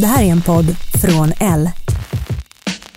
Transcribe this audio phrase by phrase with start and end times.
[0.00, 1.70] Det här är en podd från L.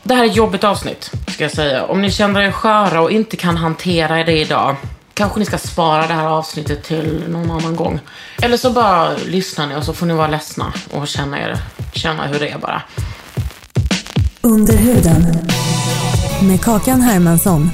[0.03, 1.85] Det här är ett jobbigt avsnitt, ska jag säga.
[1.85, 4.75] Om ni känner er sköra och inte kan hantera det idag,
[5.13, 7.99] kanske ni ska spara det här avsnittet till någon annan gång.
[8.41, 11.57] Eller så bara lyssnar ni och så får ni vara ledsna och känna, er,
[11.93, 12.81] känna hur det är bara.
[14.41, 15.49] Under huden.
[16.41, 17.71] Med Kakan Hermansson.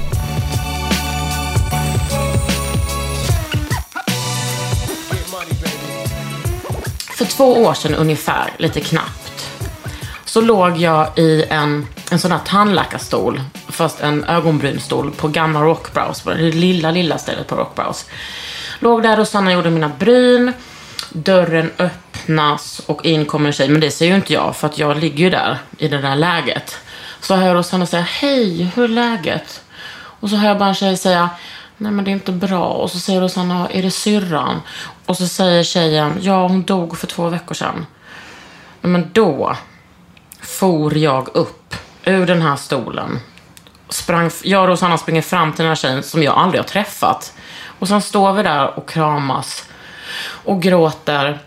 [7.40, 9.50] Två år sedan ungefär, lite knappt,
[10.26, 16.22] så låg jag i en, en sån här tandläkarstol, fast en ögonbrynstol på gamla Rockbrows,
[16.22, 18.06] på det lilla, lilla stället på Rockbrows.
[18.80, 20.54] Låg där och Sanna gjorde mina bryn,
[21.10, 24.78] dörren öppnas och in kommer en tjej, men det ser ju inte jag för att
[24.78, 26.78] jag ligger ju där i det där läget.
[27.22, 29.62] Så hör jag Rosanna säga, hej, hur är läget?
[29.92, 31.30] Och så hör jag bara en tjej säga,
[31.78, 32.66] nej men det är inte bra.
[32.66, 34.62] Och så säger Rosanna, är det syrran?
[35.10, 37.86] Och så säger tjejen, ja hon dog för två veckor sedan.
[38.82, 39.56] Men då
[40.42, 43.20] for jag upp ur den här stolen.
[43.90, 47.34] Sprang, jag och Rosanna springer fram till den här tjejen som jag aldrig har träffat.
[47.80, 49.70] Och sen står vi där och kramas
[50.22, 51.40] och gråter.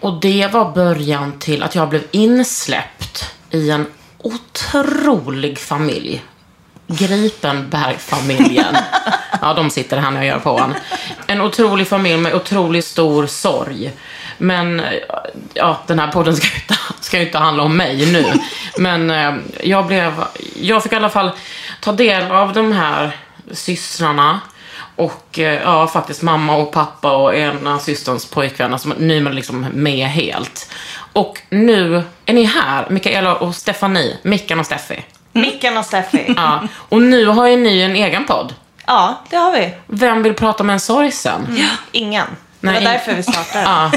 [0.00, 3.86] Och det var början till att jag blev insläppt i en
[4.18, 6.22] otrolig familj.
[6.86, 8.76] Gripenberg-familjen.
[9.40, 10.74] Ja, de sitter här när jag gör på honom.
[11.26, 13.92] En otrolig familj med otroligt stor sorg.
[14.38, 14.82] Men,
[15.54, 18.32] ja, den här podden ska ju inte, ska inte handla om mig nu.
[18.78, 20.24] Men eh, jag blev,
[20.60, 21.30] jag fick i alla fall
[21.80, 23.16] ta del av de här
[23.52, 24.40] systrarna.
[24.96, 28.72] Och eh, ja, faktiskt mamma och pappa och ena systerns pojkvän.
[28.72, 30.70] Alltså, nu är man liksom med helt.
[31.12, 35.04] Och nu är ni här, Mikaela och Stefanie, Mickan och Steffi.
[35.34, 36.24] Mickan och Steffi.
[36.36, 38.54] Ja, och nu har ju ni en egen podd.
[38.86, 39.74] Ja, det har vi.
[39.86, 41.60] Vem vill prata med en sorgsen?
[41.92, 42.26] Ingen.
[42.60, 43.64] Det Nej, var in- därför vi startade.
[43.64, 43.90] Ja.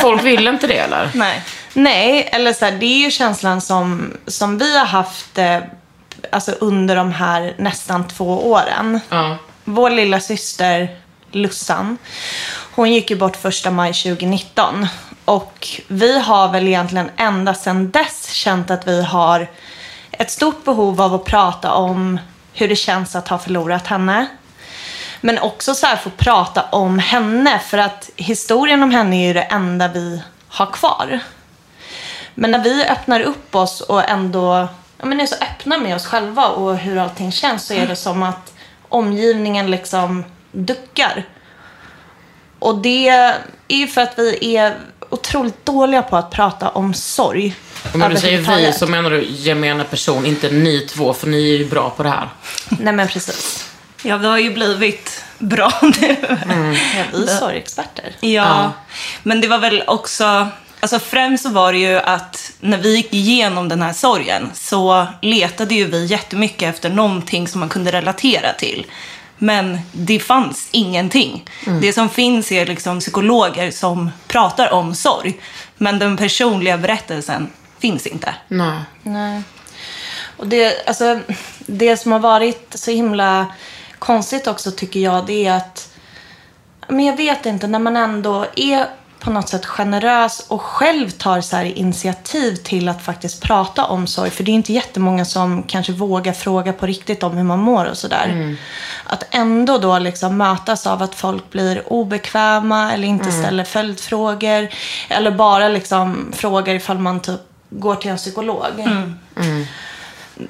[0.00, 1.10] Folk vill inte det eller?
[1.14, 1.42] Nej.
[1.72, 5.58] Nej, eller så här, det är ju känslan som, som vi har haft eh,
[6.32, 9.00] alltså under de här nästan två åren.
[9.08, 9.36] Ja.
[9.64, 10.88] Vår lilla syster
[11.32, 11.98] Lussan,
[12.74, 14.86] hon gick ju bort första maj 2019.
[15.24, 19.48] Och vi har väl egentligen ända sedan dess känt att vi har
[20.20, 22.20] ett stort behov av att prata om
[22.52, 24.26] hur det känns att ha förlorat henne.
[25.20, 29.32] Men också så här få prata om henne för att historien om henne är ju
[29.32, 31.20] det enda vi har kvar.
[32.34, 36.06] Men när vi öppnar upp oss och ändå ja, men är så öppna med oss
[36.06, 38.52] själva och hur allting känns så är det som att
[38.88, 41.24] omgivningen liksom duckar.
[42.58, 43.36] Och det är
[43.68, 44.76] ju för att vi är
[45.10, 47.56] otroligt dåliga på att prata om sorg.
[47.92, 51.54] Och när du säger vi så menar du gemene person, inte ni två, för ni
[51.54, 52.28] är ju bra på det här.
[52.68, 53.66] Nej men precis.
[54.02, 56.16] Ja, vi har ju blivit bra nu.
[56.20, 56.36] Ja,
[57.12, 58.12] vi är sorgexperter.
[58.20, 58.72] Ja, Ja.
[59.22, 60.48] men det var väl också...
[60.82, 65.06] Alltså främst så var det ju att när vi gick igenom den här sorgen så
[65.22, 68.86] letade ju vi jättemycket efter någonting som man kunde relatera till.
[69.38, 71.44] Men det fanns ingenting.
[71.80, 75.40] Det som finns är liksom psykologer som pratar om sorg.
[75.76, 77.50] Men den personliga berättelsen
[77.80, 78.34] finns inte.
[78.48, 78.80] Nej.
[79.02, 79.42] Nej.
[80.36, 81.20] Och det, alltså,
[81.58, 83.46] det som har varit så himla
[83.98, 85.86] konstigt också tycker jag, det är att
[86.88, 88.86] men jag vet inte, när man ändå är
[89.20, 94.06] på något sätt generös och själv tar så här initiativ till att faktiskt prata om
[94.06, 94.30] sorg.
[94.30, 97.84] För det är inte jättemånga som kanske vågar fråga på riktigt om hur man mår
[97.84, 98.56] och sådär.
[99.04, 104.68] Att ändå då liksom mötas av att folk blir obekväma eller inte ställer följdfrågor.
[105.08, 108.66] Eller bara liksom frågar ifall man typ går till en psykolog.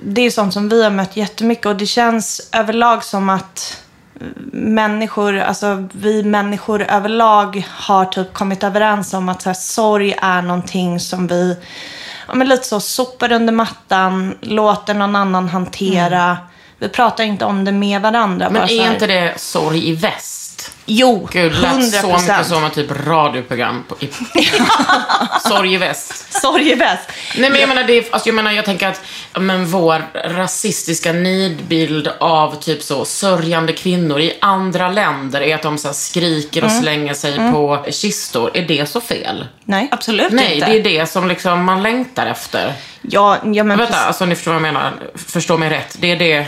[0.03, 3.83] Det är sånt som vi har mött jättemycket och det känns överlag som att
[4.53, 10.43] människor, alltså vi människor överlag har typ kommit överens om att så här, sorg är
[10.43, 11.57] någonting som vi,
[12.29, 16.39] ja men lite så sopar under mattan, låter någon annan hantera.
[16.79, 18.51] Vi pratar inte om det med varandra.
[18.51, 20.40] Men är inte det sorg i väst?
[20.93, 23.85] Jo, Gud, lät 100 så mycket som ett typ radioprogram.
[23.89, 24.11] På, i,
[25.49, 26.33] sorg i väst.
[26.43, 26.77] Sorg.
[26.77, 29.01] Nej men jag menar, det är, alltså jag menar, jag tänker att
[29.39, 35.79] men vår rasistiska nidbild av typ så sörjande kvinnor i andra länder är att de
[35.79, 38.51] så här skriker och slänger sig på kistor.
[38.55, 39.47] Är det så fel?
[39.65, 39.89] Nej.
[39.91, 40.67] Absolut Nej, inte.
[40.67, 42.73] det är det som liksom man längtar efter.
[43.03, 44.93] Ja, ja men Vänta, alltså ni förstår vad jag menar.
[45.15, 45.97] Förstå mig rätt.
[46.01, 46.47] Det är det,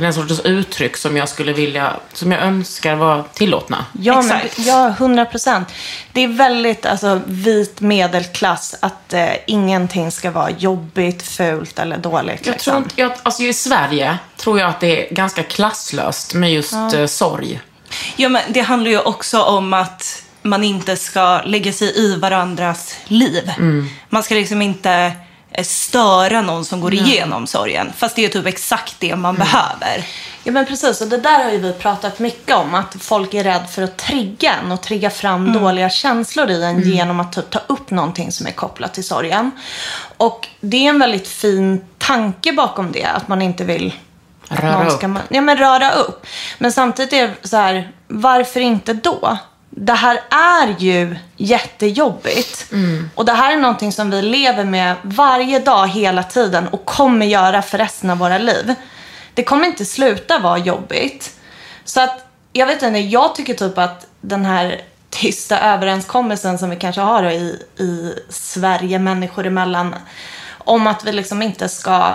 [0.00, 3.84] den sortens uttryck som jag skulle vilja, som jag önskar var tillåtna.
[3.92, 4.58] Ja, men, Exakt.
[4.58, 5.68] ja, 100 procent.
[6.12, 12.46] Det är väldigt alltså, vit medelklass att eh, ingenting ska vara jobbigt, fult eller dåligt.
[12.46, 12.72] Jag liksom.
[12.72, 16.72] tror inte, jag, alltså i Sverige tror jag att det är ganska klasslöst med just
[16.72, 17.60] eh, sorg.
[18.16, 22.96] Ja, men det handlar ju också om att man inte ska lägga sig i varandras
[23.04, 23.52] liv.
[24.08, 25.12] Man ska liksom inte
[25.64, 27.92] störa någon som går igenom sorgen.
[27.96, 30.06] Fast det är typ exakt det man behöver.
[30.44, 31.00] Ja, men precis.
[31.00, 32.74] Och det där har ju vi pratat mycket om.
[32.74, 36.80] Att folk är rädda för att trigga en och trigga fram dåliga känslor i en
[36.82, 39.50] genom att typ ta upp någonting som är kopplat till sorgen.
[40.16, 43.04] Och det är en väldigt fin tanke bakom det.
[43.04, 43.94] Att man inte vill
[44.48, 45.02] att Röra upp.
[45.02, 46.26] man, ja, men röra upp.
[46.58, 49.38] Men samtidigt är det så här, varför inte då?
[49.70, 52.72] Det här är ju jättejobbigt.
[53.14, 57.26] Och det här är någonting som vi lever med varje dag, hela tiden och kommer
[57.26, 58.74] göra för resten av våra liv.
[59.34, 61.36] Det kommer inte sluta vara jobbigt.
[61.84, 64.80] Så att, jag vet inte, jag tycker typ att den här
[65.10, 69.94] tysta överenskommelsen som vi kanske har i, i Sverige människor emellan
[70.58, 72.14] om att vi liksom inte ska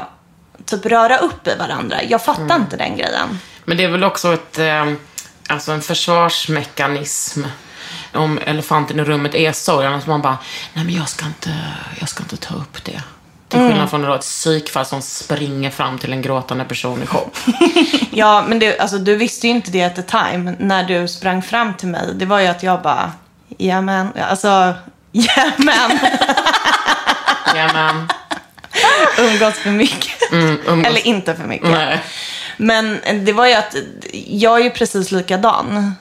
[0.66, 2.04] typ röra upp i varandra.
[2.04, 3.40] Jag fattar inte den grejen.
[3.66, 4.86] Men det är väl också ett, eh,
[5.48, 7.44] alltså en försvarsmekanism.
[8.14, 10.38] Om elefanten i rummet är sorgen, att man bara,
[10.74, 11.56] nej men jag ska inte,
[12.00, 13.02] jag ska inte ta upp det.
[13.48, 17.30] Till skillnad från då ett psykfall som springer fram till en gråtande person i show.
[18.12, 21.42] Ja, men det, alltså, du visste ju inte det at the time när du sprang
[21.42, 22.10] fram till mig.
[22.14, 23.12] Det var ju att jag bara,
[23.58, 24.74] jamen, alltså,
[25.12, 26.00] jamen,
[27.56, 28.08] Jajamän.
[29.18, 30.32] umgås för mycket.
[30.32, 31.70] Mm, umgås- Eller inte för mycket.
[31.70, 32.00] Nej.
[32.58, 33.76] Men det var ju att
[34.28, 35.96] jag är ju precis likadan.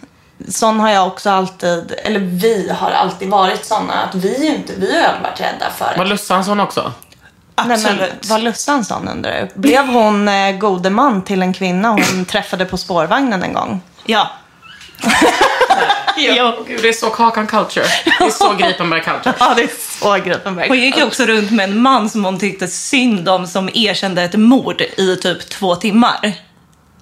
[0.48, 4.92] Sån har jag också alltid, eller vi har alltid varit såna att vi inte, vi
[4.92, 5.94] har ju aldrig varit rädda för.
[5.98, 6.92] Var Lussan sån också?
[7.56, 8.26] Nej, men Absolut.
[8.28, 9.60] vad Lussan sån undrar du?
[9.60, 13.80] Blev hon eh, gode man till en kvinna hon träffade på spårvagnen en gång?
[14.06, 14.30] Ja.
[16.37, 16.56] Ja.
[16.66, 17.87] Gud, det är så Kakan culture.
[18.05, 19.34] Det är så Gripenberg culture.
[19.38, 19.70] Ja, det är
[20.00, 20.69] så Gripenberg.
[20.69, 24.22] Hon gick ju också runt med en man som hon tyckte synd om som erkände
[24.22, 26.32] ett mord i typ två timmar.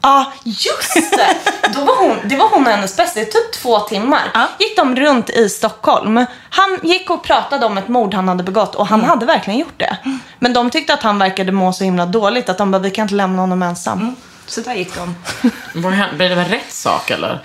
[0.04, 1.36] Ja, just det!
[1.74, 3.20] Då var hon, det var hon och hennes bästa.
[3.20, 4.48] I typ två timmar Ja.
[4.58, 6.26] gick de runt i Stockholm.
[6.50, 9.10] Han gick och pratade om ett mord han hade begått och han Mm.
[9.10, 9.96] hade verkligen gjort det.
[10.38, 13.02] Men de tyckte att han verkade må så himla dåligt att de bara, vi kan
[13.02, 14.16] inte lämna honom ensam.
[14.46, 15.14] Så där gick de.
[16.16, 17.40] Blir det en rättssak eller?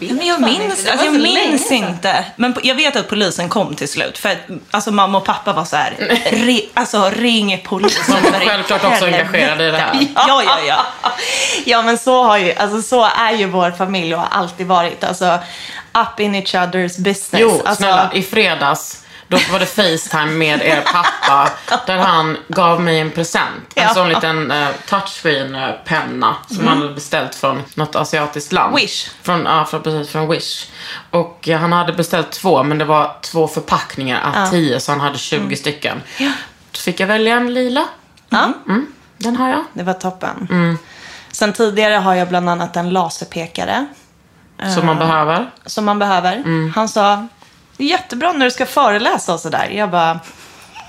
[0.00, 2.24] Men jag minns, alltså, var jag minns inte.
[2.36, 4.18] Men jag vet att polisen kom till slut.
[4.18, 4.38] För att
[4.70, 5.94] alltså, mamma och pappa var så här,
[6.30, 8.04] ri, alltså ring polisen.
[8.04, 10.06] Som för i självklart också helvete." engagerade i det här.
[10.14, 11.12] Ja, ja, ja.
[11.64, 15.04] Ja, men så, har ju, alltså, så är ju vår familj och har alltid varit.
[15.04, 15.38] Alltså,
[15.94, 17.40] up in each other's business.
[17.40, 18.10] Jo, alltså, snälla.
[18.14, 19.03] I fredags,
[19.46, 21.50] då var det Facetime med er pappa.
[21.86, 23.72] där han gav mig en present.
[23.74, 23.94] En Ja.
[23.94, 26.34] sån liten uh, touchscreen-penna.
[26.48, 28.76] Som han hade beställt från något asiatiskt land.
[28.76, 29.08] Wish.
[29.22, 30.66] Från, ja, från, precis, från Wish.
[31.10, 35.00] Och eh, han hade beställt två, men det var två förpackningar av tio, så han
[35.00, 36.02] hade 20 stycken.
[36.72, 37.84] Då fick jag välja en lila.
[38.28, 38.86] Ja, Mm,
[39.18, 39.64] den har jag.
[39.72, 40.78] det var toppen.
[41.32, 43.86] Sen tidigare har jag bland annat en laserpekare.
[44.74, 45.50] Som man behöver.
[45.66, 46.42] som man behöver.
[46.74, 47.26] Han sa,
[47.76, 49.68] det är jättebra när du ska föreläsa och sådär.
[49.70, 50.20] Jag bara,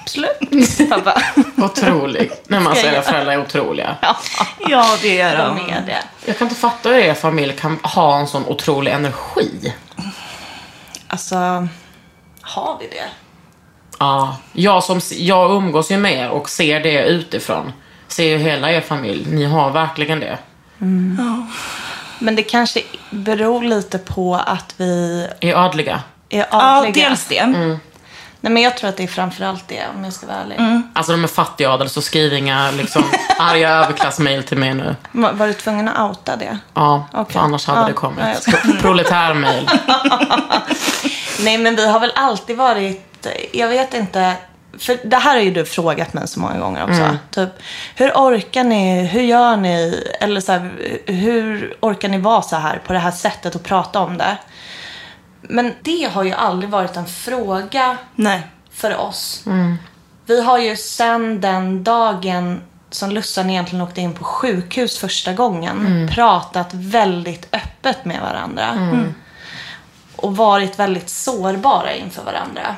[0.01, 0.79] absolut.
[0.89, 1.21] Jag bara,
[1.65, 2.31] Otrolig.
[2.47, 3.95] När man Ska säger jag- att föräldrar är otroliga.
[4.01, 4.15] ja,
[4.69, 5.73] Ja, det är de de.
[5.73, 6.03] är det.
[6.25, 9.73] Jag kan inte fatta hur er familj kan ha en sån otrolig energi.
[11.07, 11.35] Alltså,
[12.41, 13.09] har vi det?
[13.99, 17.71] Ja, jag, som, jag umgås ju med er och ser det utifrån.
[18.07, 19.25] Ser ju hela er familj.
[19.35, 20.37] Ni har verkligen det.
[22.19, 26.01] Men det kanske beror lite på att vi Är adliga.
[26.29, 27.09] Är Ja, adliga.
[27.09, 27.45] dels det.
[28.41, 30.59] Nej, men jag tror att det är framförallt det, om jag ska vara ärlig.
[30.93, 33.03] Alltså de är fattigadel, så skriv inga liksom,
[33.39, 34.95] arga överklassmail till mig nu.
[35.11, 36.57] Var, var du tvungen att outa det?
[36.73, 37.33] Ja, Okej.
[37.33, 38.25] för annars hade Ja, det kommit.
[38.25, 39.69] ja, ska- Proletärmail.
[41.39, 44.33] Nej, men vi har väl alltid varit, jag vet inte,
[44.79, 47.17] för det här har ju du frågat mig så många gånger också.
[47.31, 47.49] Typ,
[47.95, 49.03] hur orkar ni?
[49.05, 50.03] Hur gör ni?
[50.19, 50.71] Eller så här,
[51.05, 54.37] hur orkar ni vara så här på det här sättet och prata om det?
[55.49, 58.47] Men det har ju aldrig varit en fråga Nej.
[58.71, 59.43] för oss.
[60.25, 66.09] Vi har ju sen den dagen som Lussan egentligen åkte in på sjukhus första gången
[66.13, 68.91] pratat väldigt öppet med varandra.
[70.15, 72.75] Och varit väldigt sårbara inför varandra.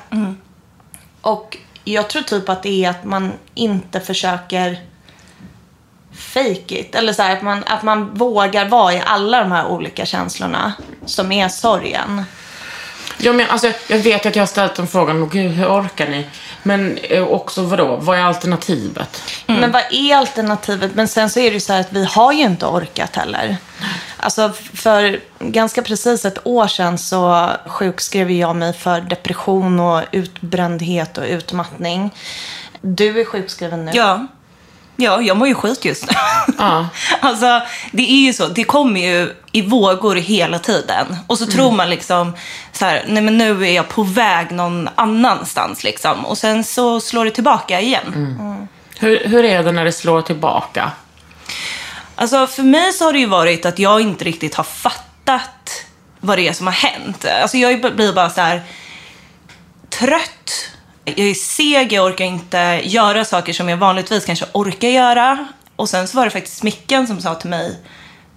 [1.22, 4.82] Och jag tror typ att det är att man inte försöker
[6.18, 6.96] fake it.
[6.96, 10.74] Eller så här, att, man, att man vågar vara i alla de här olika känslorna
[11.06, 12.24] som är sorgen.
[13.18, 16.08] Jag, men, alltså, jag vet att jag har ställt den frågan, och gud, hur orkar
[16.08, 16.26] ni?
[16.64, 19.22] Men eh, också vadå, vad är alternativet?
[19.46, 20.96] Men vad är alternativet?
[20.96, 23.58] Men sen så är det ju så här att vi har ju inte orkat heller.
[24.18, 31.18] Alltså för ganska precis ett år sedan så sjukskrev jag mig för depression och utbrändhet
[31.18, 32.12] och utmattning.
[32.82, 33.92] Du är sjukskriven nu.
[33.96, 34.28] Ja.
[35.00, 36.14] Ja, jag mår ju skit just nu.
[36.58, 36.88] Ja.
[37.20, 37.62] Alltså,
[37.92, 38.48] det är ju så.
[38.48, 41.18] Det kommer ju i vågor hela tiden.
[41.28, 42.36] Och så tror man liksom
[42.72, 46.26] så här, nej men nu är jag på väg någon annanstans liksom.
[46.26, 48.38] Och sen så slår det tillbaka igen.
[49.00, 50.92] Hur, hur är det när det slår tillbaka?
[52.16, 55.86] Alltså för mig så har det ju varit att jag inte riktigt har fattat
[56.20, 57.26] vad det är som har hänt.
[57.42, 58.62] Alltså jag blir bara så här
[59.90, 60.70] trött.
[61.16, 65.48] Jag är seg, jag orkar inte göra saker som jag vanligtvis kanske orkar göra.
[65.76, 67.80] Och sen så var det faktiskt Mickan som sa till mig,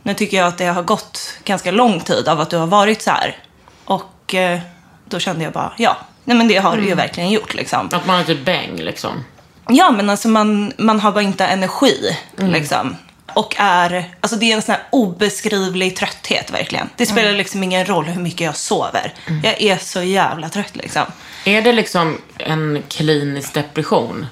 [0.02, 3.02] nu tycker jag att det har gått ganska lång tid av att du har varit
[3.02, 3.36] så här.
[3.84, 4.60] Och eh,
[5.04, 7.88] då kände jag bara, ja, nej men det har du ju verkligen gjort liksom.
[7.92, 9.24] Att man är typ bäng liksom?
[9.68, 12.16] Ja, men alltså man, man har bara inte energi.
[12.36, 12.96] Liksom.
[13.34, 16.90] Och är, alltså det är en sån här obeskrivlig trötthet verkligen.
[16.96, 19.14] Det spelar liksom ingen roll hur mycket jag sover.
[19.42, 21.02] Jag är så jävla trött liksom.
[21.44, 24.26] Är det liksom en klinisk depression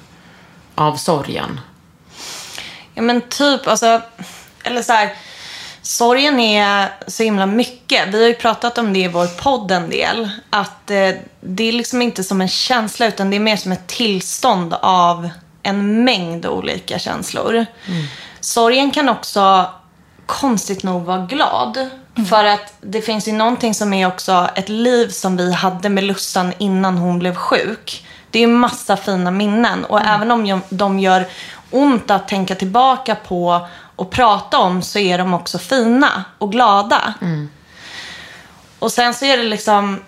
[0.74, 1.60] av sorgen?
[2.94, 4.02] Ja men typ, alltså,
[4.62, 5.14] eller så här,
[5.82, 8.08] sorgen är så himla mycket.
[8.08, 10.28] Vi har ju pratat om det i vår podd en del.
[10.50, 13.86] Att eh, det är liksom inte som en känsla utan det är mer som ett
[13.86, 15.28] tillstånd av
[15.62, 17.66] en mängd olika känslor.
[18.40, 19.66] Sorgen kan också
[20.26, 21.90] konstigt nog vara glad.
[22.28, 26.04] För att det finns ju någonting som är också ett liv som vi hade med
[26.04, 28.06] Lussan innan hon blev sjuk.
[28.30, 31.26] Det är ju massa fina minnen och även om de gör
[31.70, 33.66] ont att tänka tillbaka på
[33.96, 37.14] och prata om så är de också fina och glada.
[38.78, 40.00] Och sen så är det liksom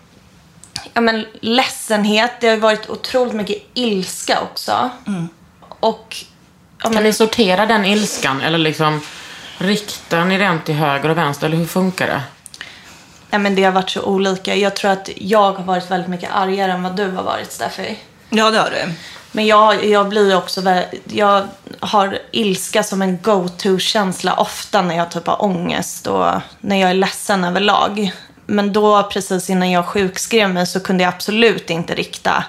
[0.94, 2.32] ja, men, ledsenhet.
[2.40, 4.90] Det har ju varit otroligt mycket ilska också.
[5.80, 6.16] Och
[6.82, 9.00] ja, Kan men, ni sortera den ilskan eller liksom
[9.58, 12.22] riktar ni den till höger och vänster eller hur funkar det?
[13.30, 14.54] ja, men det har varit så olika.
[14.54, 17.98] Jag tror att jag har varit väldigt mycket argare än vad du har varit, Steffi.
[18.30, 18.92] Ja, det har du.
[19.32, 21.48] Men jag, jag blir också vä- Jag
[21.80, 26.26] har ilska som en go-to-känsla ofta när jag typ har ångest och
[26.60, 28.12] när jag är ledsen överlag.
[28.46, 32.44] Men då, precis innan jag sjukskrev mig, så kunde jag absolut inte rikta,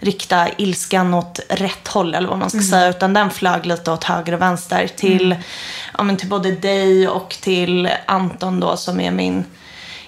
[0.00, 2.88] rikta ilskan åt rätt håll, eller vad man ska säga.
[2.88, 5.36] Utan den flög lite åt höger och vänster till,
[5.98, 9.44] ja, men till både dig och till Anton då, som är min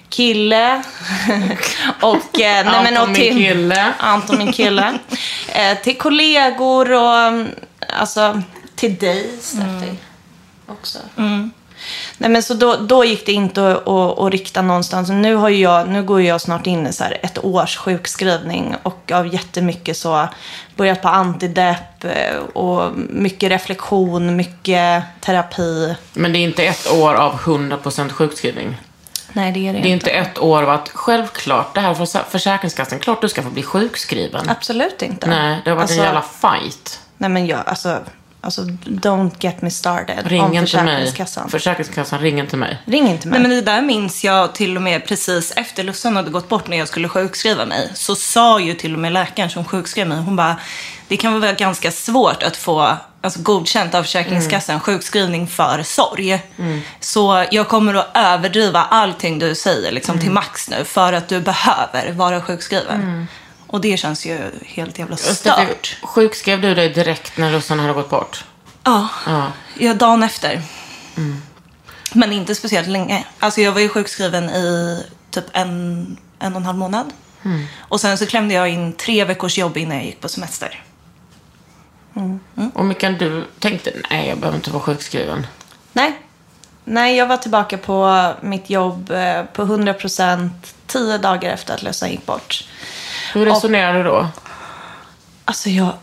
[0.09, 0.83] kille.
[2.01, 3.93] och, eh, nej, men, Anton, och min till, kille.
[3.97, 4.99] Anton, min kille.
[5.47, 7.47] eh, till kollegor och mm,
[7.97, 8.41] alltså
[8.75, 9.97] till dig, Steffi.
[10.67, 10.99] Också.
[12.17, 15.09] Nej, men så då, då gick det inte att, att, att rikta någonstans.
[15.09, 19.33] Nu, har jag, nu går jag snart in i så ett års sjukskrivning och av
[19.33, 20.27] jättemycket så
[20.75, 25.95] börjat på antidepp eh, och mycket reflektion, mycket terapi.
[26.13, 28.77] Men det är inte ett år av 100% sjukskrivning.
[29.33, 32.29] Nej, det är det, Det är inte ett år av att självklart, det här för
[32.29, 34.49] Försäkringskassan, klart du ska få bli sjukskriven.
[34.49, 35.27] Absolut inte.
[35.27, 36.99] Nej, det har varit Alltså- en jävla fight.
[37.17, 37.99] Nej, men jag, alltså,
[38.43, 41.13] alltså, don't get me started Ring om inte mig.
[41.49, 42.19] Försäkringskassan.
[42.19, 42.81] Ring inte mig.
[42.85, 43.39] Ring inte mig.
[43.39, 46.67] Nej, men det där minns jag till och med precis efter Lussan hade gått bort
[46.67, 47.91] när jag skulle sjukskriva mig.
[47.93, 50.55] Så sa ju till och med läkaren som sjukskrev mig, hon bara,
[51.07, 56.41] det kan vara ganska svårt att få alltså, godkänt av Försäkringskassan sjukskrivning för sorg.
[56.99, 61.41] Så jag kommer att överdriva allting du säger liksom, till max nu för att du
[61.41, 63.27] behöver vara sjukskriven.
[63.73, 65.97] Och det känns ju helt jävla stört.
[66.03, 68.45] Sjukskrev du dig direkt när Lussan hade gått bort?
[68.83, 69.51] Ja, Ja.
[69.77, 70.61] ja dagen efter.
[72.13, 73.25] Men inte speciellt länge.
[73.39, 74.97] Alltså jag var ju sjukskriven i
[75.31, 77.13] typ en, en och en halv månad.
[77.79, 80.83] Och sen så klämde jag in tre veckors jobb innan jag gick på semester.
[82.73, 85.47] Och Mikael, du tänkte, nej jag behöver inte vara sjukskriven.
[85.93, 86.19] Nej.
[86.85, 90.49] Nej, jag var tillbaka på mitt jobb eh, på 100%
[90.87, 92.63] tio dagar efter att Lussan gick bort.
[93.33, 94.27] Hur resonerar du då?
[95.45, 95.93] Alltså jag,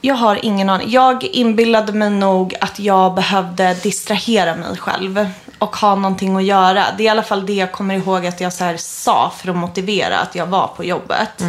[0.00, 0.90] jag har ingen aning.
[0.90, 5.26] Jag inbillade mig nog att jag behövde distrahera mig själv
[5.58, 6.84] och ha någonting att göra.
[6.96, 9.50] Det är i alla fall det jag kommer ihåg att jag så här sa för
[9.50, 11.42] att motivera att jag var på jobbet.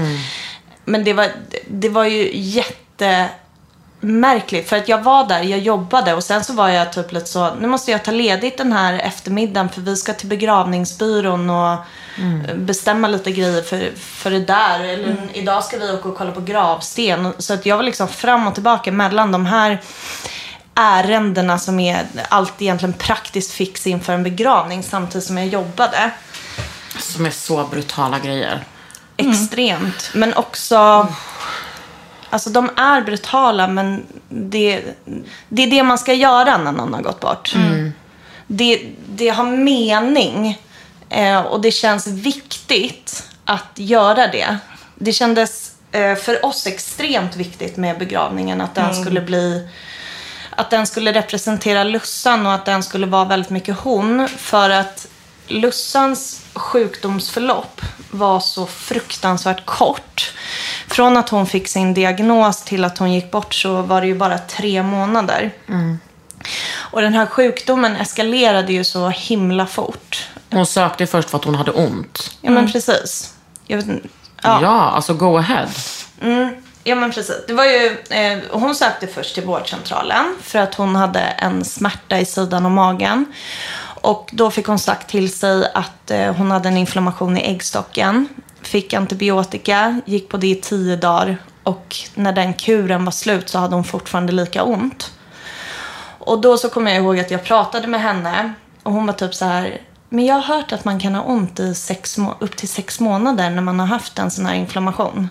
[0.86, 1.28] Men det var,
[1.68, 4.70] det var ju jättemärkligt.
[4.70, 7.56] För att jag var där, jag jobbade och sen så var jag typ lite så,
[7.56, 11.78] nu måste jag ta ledigt den här eftermiddagen för vi ska till begravningsbyrån och
[12.56, 14.80] bestämma lite grejer för, för det där.
[14.80, 17.34] Eller idag ska vi åka och kolla på gravsten.
[17.38, 19.82] Så att jag var liksom fram och tillbaka mellan de här
[20.76, 26.12] ärendena som är allt egentligen praktiskt fix inför en begravning samtidigt som jag jobbade.
[27.00, 28.64] Som är så brutala grejer.
[29.18, 30.12] Extremt.
[30.14, 31.08] Men också...
[32.32, 34.84] Alltså de är brutala men det,
[35.50, 37.56] det är det man ska göra när någon har gått bort.
[38.48, 40.62] Det, det har mening
[41.10, 44.58] eh, och det känns viktigt att göra det.
[44.96, 49.68] Det kändes eh, för oss extremt viktigt med begravningen att den skulle bli
[50.60, 54.28] att den skulle representera Lussan och att den skulle vara väldigt mycket hon.
[54.28, 55.08] För att
[55.48, 60.34] Lussans sjukdomsförlopp var så fruktansvärt kort.
[60.88, 64.16] Från att hon fick sin diagnos till att hon gick bort så var det ju
[64.16, 65.52] bara tre månader.
[66.72, 70.28] Och den här sjukdomen eskalerade ju så himla fort.
[70.52, 72.38] Hon sökte först för att hon hade ont.
[72.42, 73.34] Ja men precis.
[73.68, 73.86] Jag vet,
[74.44, 74.82] Ja, ja.
[74.82, 75.68] alltså go ahead.
[76.84, 77.44] Ja men precis.
[77.48, 82.20] Det var ju, eh, hon sökte först till vårdcentralen för att hon hade en smärta
[82.20, 83.26] i sidan av magen.
[84.02, 88.28] Och då fick hon sagt till sig att eh, hon hade en inflammation i äggstocken.
[88.62, 93.58] Fick antibiotika, gick på det i tio dagar och när den kuren var slut så
[93.58, 95.12] hade hon fortfarande lika ont.
[96.20, 98.54] Och då så kommer jag ihåg att jag pratade med henne
[98.84, 99.82] och hon var typ så här.
[100.10, 103.50] Men jag har hört att man kan ha ont i sex upp till sex månader
[103.50, 105.30] när man har haft en sån här inflammation.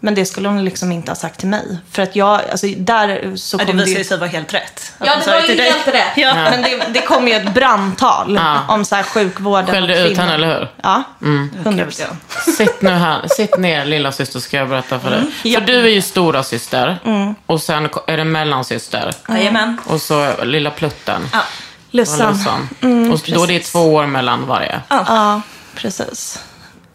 [0.00, 1.78] Men det skulle hon liksom inte ha sagt till mig.
[1.90, 4.04] För att jag, alltså där så Ja, kom det det visade ju...
[4.04, 4.92] sig vara helt rätt.
[4.98, 6.04] Ja, det var ju helt rätt.
[6.16, 6.34] Ja.
[6.34, 8.60] Men det, det kom ju ett brandtal Ja.
[8.68, 10.68] om så här sjukvården Skällde och ut henne, eller hur?
[10.82, 12.06] Ja, Gud, 100%.
[12.46, 12.52] ja.
[12.52, 13.28] Sitt nu här.
[13.28, 15.22] Sitt ner lilla syster ska jag berätta för dig.
[15.42, 15.60] Ja.
[15.60, 16.98] För du är ju stora syster
[17.46, 19.12] och sen är det mellansyster.
[19.28, 19.78] Jajamän.
[19.86, 21.28] Och så lilla plutten.
[21.32, 21.40] Ja.
[21.88, 22.32] Och Lussan.
[22.32, 23.12] Lussan.
[23.12, 24.80] och då är det två år mellan varje.
[24.88, 25.42] Ja,
[25.74, 26.38] precis.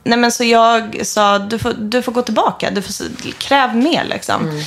[0.03, 2.71] Nej men så jag sa, du får, du får gå tillbaka.
[2.71, 4.61] Du får kräv mer liksom.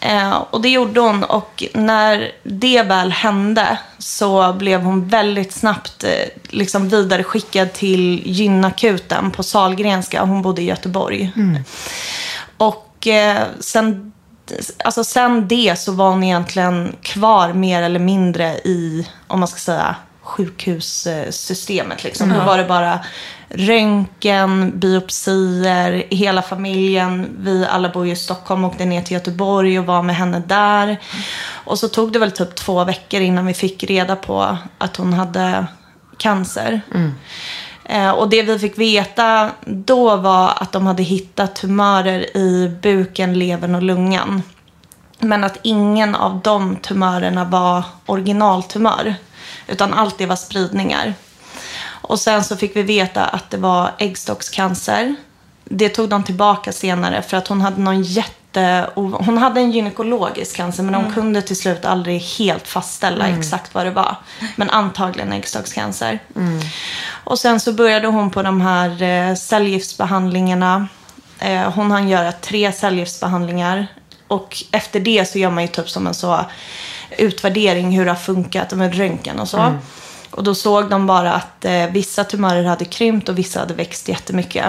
[0.00, 1.24] Eh, och det gjorde hon.
[1.24, 6.10] Och när det väl hände så blev hon väldigt snabbt eh,
[6.48, 10.22] liksom vidareskickad till gynakuten på Salgrenska.
[10.22, 11.32] Hon bodde i Göteborg.
[12.56, 14.12] Och eh, sen,
[14.84, 19.58] alltså sen det så var hon egentligen kvar mer eller mindre i, om man ska
[19.58, 22.04] säga, sjukhussystemet.
[22.04, 22.28] Liksom.
[22.28, 23.00] Då var det bara
[23.48, 27.36] röntgen, biopsier, hela familjen.
[27.38, 31.00] Vi alla bor ju i Stockholm, åkte ner till Göteborg och var med henne där.
[31.48, 35.12] Och så tog det väl typ två veckor innan vi fick reda på att hon
[35.12, 35.66] hade
[36.16, 36.80] cancer.
[36.94, 37.10] Eh,
[37.84, 43.38] Eh, och det vi fick veta då var att de hade hittat tumörer i buken,
[43.38, 44.42] levern och lungan.
[45.18, 49.14] Men att ingen av de tumörerna var originaltumör.
[49.68, 51.14] Utan allt det var spridningar.
[51.86, 55.14] Och sen så fick vi veta att det var äggstockscancer.
[55.64, 58.43] Det tog de tillbaka senare för att hon hade någon jätte...
[58.94, 63.86] Hon hade en gynekologisk cancer men de kunde till slut aldrig helt fastställa exakt vad
[63.86, 64.16] det var.
[64.56, 66.18] Men antagligen äggstockscancer.
[67.24, 70.88] Och sen så började hon på de här eh, cellgiftsbehandlingarna.
[71.38, 73.86] Eh, hon hann göra tre cellgiftsbehandlingar.
[74.28, 76.40] Och efter det så gör man ju typ som en så
[77.18, 79.78] utvärdering hur det har funkat med röntgen och så.
[80.30, 84.08] Och då såg de bara att eh, vissa tumörer hade krympt och vissa hade växt
[84.08, 84.64] jättemycket.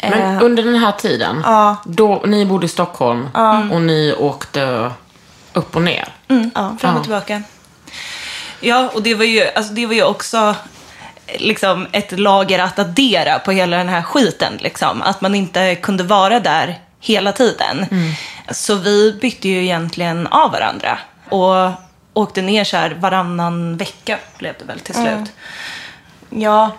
[0.00, 1.76] Men under den här tiden, Ja.
[1.84, 3.28] då, ni bodde i Stockholm
[3.72, 4.90] och ni åkte
[5.52, 6.08] upp och ner.
[6.54, 6.76] ja.
[6.80, 7.42] Fram och tillbaka.
[8.60, 10.54] Ja, och det var ju, alltså, det var ju också
[11.38, 14.52] liksom, ett lager att addera på hela den här skiten.
[14.60, 15.02] Liksom.
[15.02, 17.86] Att man inte kunde vara där hela tiden.
[18.50, 20.98] Så vi bytte ju egentligen av varandra.
[21.28, 21.70] Och
[22.14, 25.32] åkte ner så här varannan vecka blev det väl till slut.
[26.30, 26.70] Ja,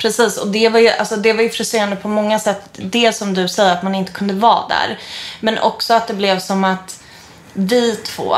[0.00, 0.38] precis.
[0.38, 2.62] Och det var, ju, alltså, det var ju frustrerande på många sätt.
[2.72, 4.98] Det som du säger, att man inte kunde vara där.
[5.40, 7.00] Men också att det blev som att
[7.52, 8.36] vi två,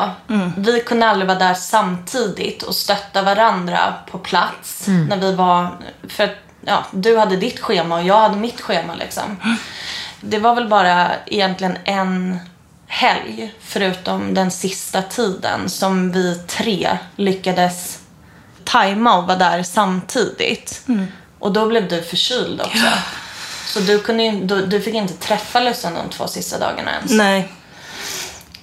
[0.56, 4.84] vi kunde aldrig vara där samtidigt och stötta varandra på plats.
[5.08, 5.68] När vi var,
[6.08, 9.36] för att, ja, du hade ditt schema och jag hade mitt schema liksom.
[10.20, 12.38] Det var väl bara egentligen en
[12.86, 17.98] helg, förutom den sista tiden, som vi tre lyckades
[18.64, 20.82] tajma och vara där samtidigt.
[21.42, 22.86] Och då blev du förkyld också.
[23.66, 27.10] Så du, kunde ju, du, du fick inte träffa Lussan de två sista dagarna ens.
[27.12, 27.48] Nej.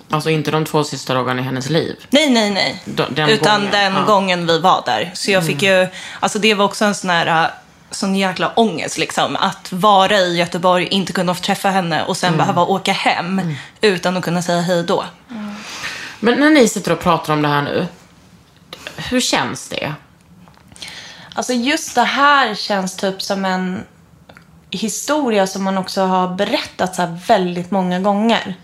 [0.10, 1.96] Alltså inte de två sista dagarna i hennes liv.
[2.10, 2.82] Nej, nej, nej.
[2.86, 4.04] D- den Utan gången, den ja.
[4.04, 5.12] gången vi var där.
[5.14, 5.88] Så jag fick ju,
[6.20, 7.50] alltså det var också en sån här, äh,
[7.92, 9.36] sån jäkla ångest liksom.
[9.36, 13.42] Att vara i Göteborg, inte kunna träffa henne och sen behöva åka hem
[13.82, 15.06] utan att kunna säga hej då.
[16.20, 17.88] Men när ni sitter och pratar om det här nu,
[18.96, 19.94] hur känns det?
[21.40, 23.84] Alltså just det här känns typ som en
[24.70, 28.56] historia som man också har berättat så väldigt många gånger.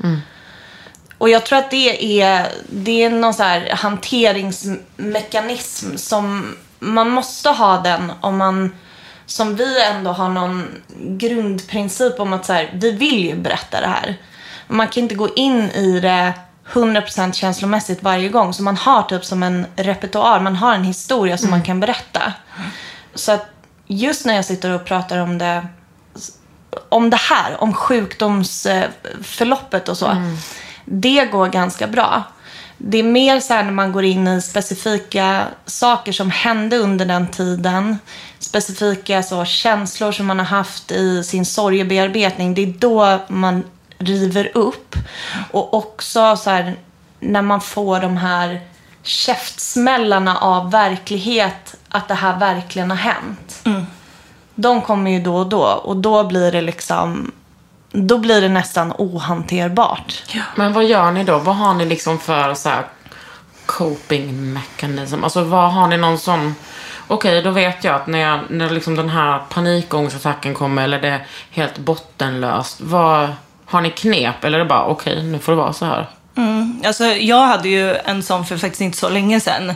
[1.17, 7.49] Och jag tror att det är, det är någon så här hanteringsmekanism som man måste
[7.49, 8.75] ha den om man,
[9.25, 10.67] som vi ändå har någon
[10.99, 14.15] grundprincip om att så här, vi vill ju berätta det här.
[14.67, 16.33] Man kan inte gå in i det
[16.71, 18.53] 100% känslomässigt varje gång.
[18.53, 22.33] Så man har typ som en repertoar, man har en historia som man kan berätta.
[23.15, 23.45] Så att
[23.87, 25.67] just när jag sitter och pratar om det,
[26.89, 30.15] om det här, om sjukdomsförloppet och så.
[30.85, 32.23] Det går ganska bra.
[32.77, 37.05] Det är mer så här när man går in i specifika saker som hände under
[37.05, 37.97] den tiden.
[38.39, 42.53] Specifika så, känslor som man har haft i sin sorgebearbetning.
[42.53, 43.63] Det är då man
[43.97, 44.95] river upp.
[45.51, 46.75] Och också så här,
[47.19, 48.61] när man får de här
[49.03, 51.75] käftsmällarna av verklighet.
[51.89, 53.63] Att det här verkligen har hänt.
[54.55, 55.63] De kommer ju då och då.
[55.63, 57.31] Och då blir det liksom...
[57.91, 60.23] Då blir det nästan ohanterbart.
[60.55, 61.39] Men vad gör ni då?
[61.39, 62.85] Vad har ni liksom för så här
[63.65, 65.23] coping mechanism?
[65.23, 66.55] Alltså vad har ni någon sån...
[67.07, 71.07] Okej, då vet jag att när, jag, när liksom den här panikångestattacken kommer eller det
[71.07, 72.81] är helt bottenlöst.
[72.81, 73.29] Vad,
[73.65, 76.09] har ni knep eller är det bara okej, nu får det vara så här?
[76.85, 79.73] Alltså, jag hade ju en sån för faktiskt inte så länge sedan.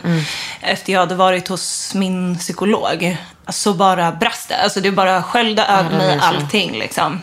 [0.60, 3.16] Efter jag hade varit hos min psykolog.
[3.48, 4.56] Så bara brast det.
[4.56, 7.20] Alltså det bara sköljde över det mig allting liksom.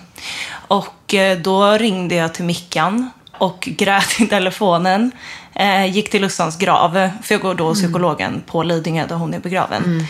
[0.68, 5.12] Och eh, då ringde jag till Mickan och grät i telefonen.
[5.54, 9.34] Eh, gick till Lussans grav, för jag går då hos psykologen på Lidingö där hon
[9.34, 10.08] är begraven.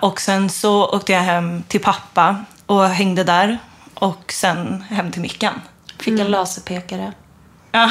[0.00, 3.58] Och sen så åkte jag hem till pappa och hängde där.
[3.94, 5.60] Och sen hem till Mickan.
[6.02, 7.12] Fick en laserpekare.
[7.72, 7.90] Ja,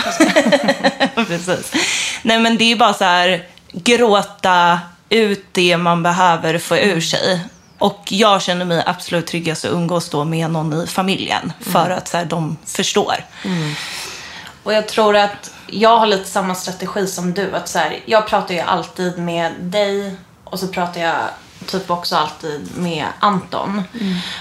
[1.27, 1.73] precis.
[2.21, 7.39] Nej, men det är bara så här, gråta ut det man behöver få ur sig.
[7.77, 11.53] Och jag känner mig absolut tryggast att umgås då med någon i familjen.
[11.59, 13.15] För att så här, de förstår.
[14.63, 17.55] Och jag tror att jag har lite samma strategi som du.
[17.55, 21.15] Att så här, jag pratar ju alltid med dig och så pratar jag
[21.65, 23.83] typ också alltid med Anton.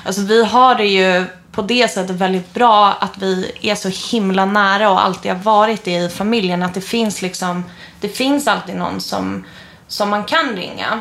[0.05, 1.25] Alltså vi har det ju
[1.61, 5.85] på det sättet väldigt bra att vi är så himla nära och alltid har varit
[5.85, 6.63] det i familjen.
[6.63, 7.65] Att det finns liksom,
[8.01, 9.45] det finns alltid någon som,
[9.89, 11.01] som man kan ringa.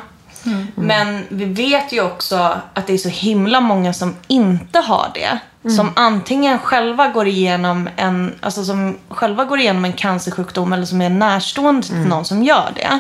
[0.75, 5.39] Men vi vet ju också att det är så himla många som inte har det.
[5.69, 11.01] Som antingen själva går igenom en, alltså som själva går igenom en cancersjukdom eller som
[11.01, 12.99] är närstående till någon som gör det.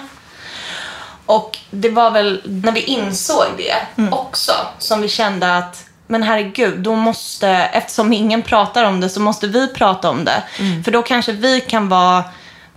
[1.25, 6.79] Och det var väl när vi insåg det också som vi kände att men herregud,
[6.79, 10.43] då måste, eftersom ingen pratar om det så måste vi prata om det.
[10.83, 12.23] För då kanske vi kan vara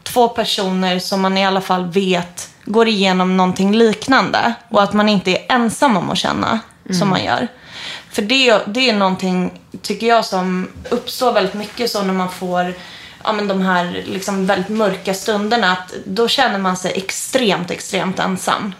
[0.03, 4.55] två personer som man i alla fall vet går igenom någonting liknande.
[4.69, 6.61] Och att man inte är ensam om att känna
[6.99, 7.49] som man gör.
[8.11, 12.75] För det, det är någonting, tycker jag, som uppstår väldigt mycket så när man får
[13.25, 15.73] ja, men de här liksom väldigt mörka stunderna.
[15.73, 18.75] Att då känner man sig extremt, extremt ensam.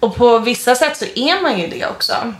[0.00, 2.34] Och på vissa sätt så är man ju det också.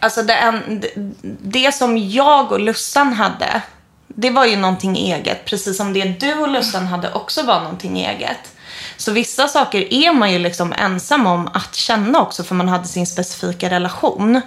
[0.00, 0.84] Alltså det, en,
[1.22, 3.62] det, som jag och Lussan hade,
[4.06, 5.44] det var ju någonting eget.
[5.44, 8.52] Precis som det du och Lussan hade också var någonting eget.
[8.96, 12.88] Så vissa saker är man ju liksom ensam om att känna också för man hade
[12.88, 14.40] sin specifika relation.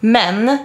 [0.00, 0.58] Men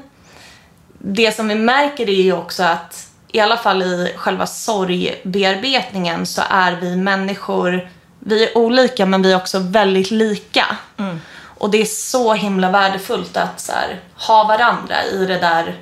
[0.97, 6.41] det som vi märker är ju också att i alla fall i själva sorgbearbetningen så
[6.49, 10.65] är vi människor, vi är olika men vi är också väldigt lika.
[10.97, 11.19] Mm.
[11.61, 15.77] Och det är så himla värdefullt att så här, ha varandra i det där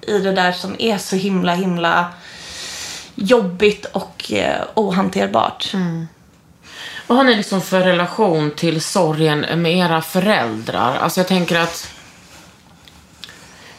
[0.00, 2.06] i det där som är så himla himla
[3.14, 5.70] jobbigt och eh, ohanterbart.
[5.74, 6.08] Mm.
[7.06, 10.96] Vad har ni liksom för relation till sorgen med era föräldrar?
[10.96, 11.90] Alltså jag tänker att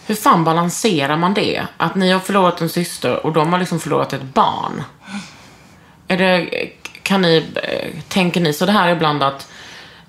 [0.05, 1.67] hur fan balanserar man det?
[1.77, 4.83] Att ni har förlorat en syster och de har liksom förlorat ett barn.
[6.07, 6.49] Är det,
[7.03, 9.47] kan ni, eh, tänker ni så det här ibland att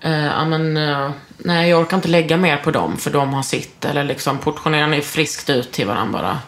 [0.01, 3.85] ja, men, eh, nej jag orkar inte lägga mer på dem för de har sitt
[3.85, 6.39] eller liksom portionerar ni friskt ut till varandra bara?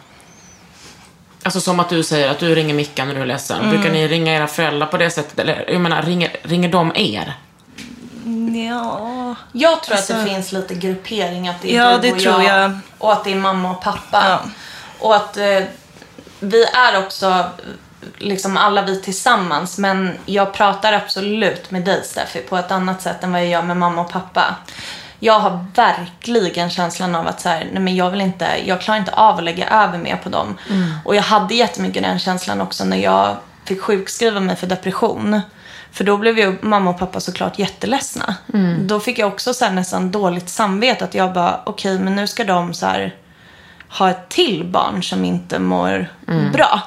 [1.43, 3.69] Alltså som att du säger att du ringer Mickan när du är ledsen.
[3.69, 5.39] Brukar ni ringa era föräldrar på det sättet?
[5.39, 7.33] Eller jag menar, ringer, ringer de er?
[8.67, 9.35] Ja.
[9.51, 11.47] Jag tror att det Alltså- finns lite gruppering.
[11.47, 12.79] Att det är Ja, du det och tror jag.
[12.97, 14.23] Och att det är mamma och pappa.
[14.29, 14.39] Ja.
[14.99, 15.59] Och att eh,
[16.39, 17.45] vi är också
[18.17, 19.77] liksom alla vi tillsammans.
[19.77, 23.61] Men jag pratar absolut med dig Steffi på ett annat sätt än vad jag gör
[23.63, 24.55] med mamma och pappa.
[25.19, 28.99] Jag har verkligen känslan av att så här, nej men jag vill inte, jag klarar
[28.99, 30.57] inte av att lägga över mer på dem.
[31.05, 33.35] Och jag hade jättemycket den känslan också när jag
[33.65, 35.41] fick sjukskriva mig för depression.
[35.91, 38.35] För då blev ju mamma och pappa såklart jätteledsna.
[38.79, 42.43] Då fick jag också så nästan dåligt samvete att jag bara, okej men nu ska
[42.43, 43.15] de så här
[43.89, 46.07] ha ett till barn som inte mår
[46.53, 46.81] bra.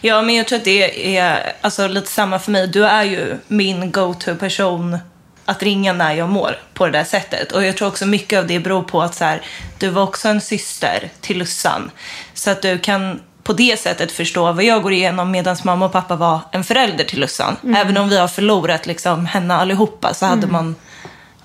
[0.00, 2.66] Ja, men jag tror att det är alltså, lite samma för mig.
[2.66, 4.98] Du är ju min go-to-person
[5.44, 7.52] att ringa när jag mår på det där sättet.
[7.52, 9.42] Och jag tror också mycket av det beror på att så här,
[9.78, 11.90] du var också en syster till Lussan.
[12.34, 15.92] Så att du kan på det sättet förstå vad jag går igenom medan mamma och
[15.92, 17.56] pappa var en förälder till Lussan.
[17.76, 20.74] Även om vi har förlorat liksom, henne allihopa så hade man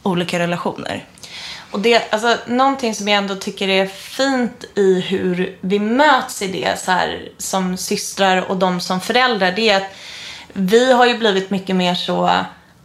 [0.03, 1.05] olika relationer.
[1.73, 6.47] Och det, alltså, någonting som jag ändå tycker är fint i hur vi möts i
[6.47, 9.95] det så här, som systrar och de som föräldrar, det är att
[10.53, 12.29] vi har ju blivit mycket mer så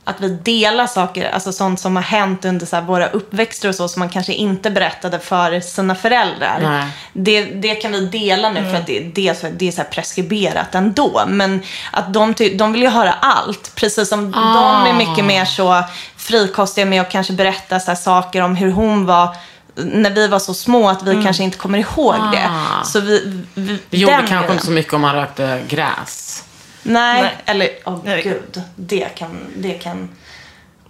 [0.08, 3.88] att vi delar saker, alltså sånt som har hänt under så våra uppväxter och så,
[3.88, 6.60] som man kanske inte berättade för sina föräldrar.
[6.62, 6.86] Nej.
[7.12, 9.82] Det, det kan vi dela nu för att det, det är, så, det är så
[9.84, 11.24] preskriberat ändå.
[11.28, 13.72] Men att de, de vill ju höra allt.
[13.74, 15.84] Precis som de är mycket mer så
[16.28, 19.36] frikostiga med att kanske berätta så här saker om hur hon var
[19.74, 22.50] när vi var så små att vi kanske inte kommer ihåg det.
[22.84, 24.52] Så vi, vi, Det gjorde kanske grejen.
[24.52, 26.44] inte så mycket om man rökte gräs.
[26.82, 27.34] Nej, Nej.
[27.44, 28.22] eller åh Nej.
[28.22, 28.62] gud.
[28.76, 30.08] Det kan, det kan...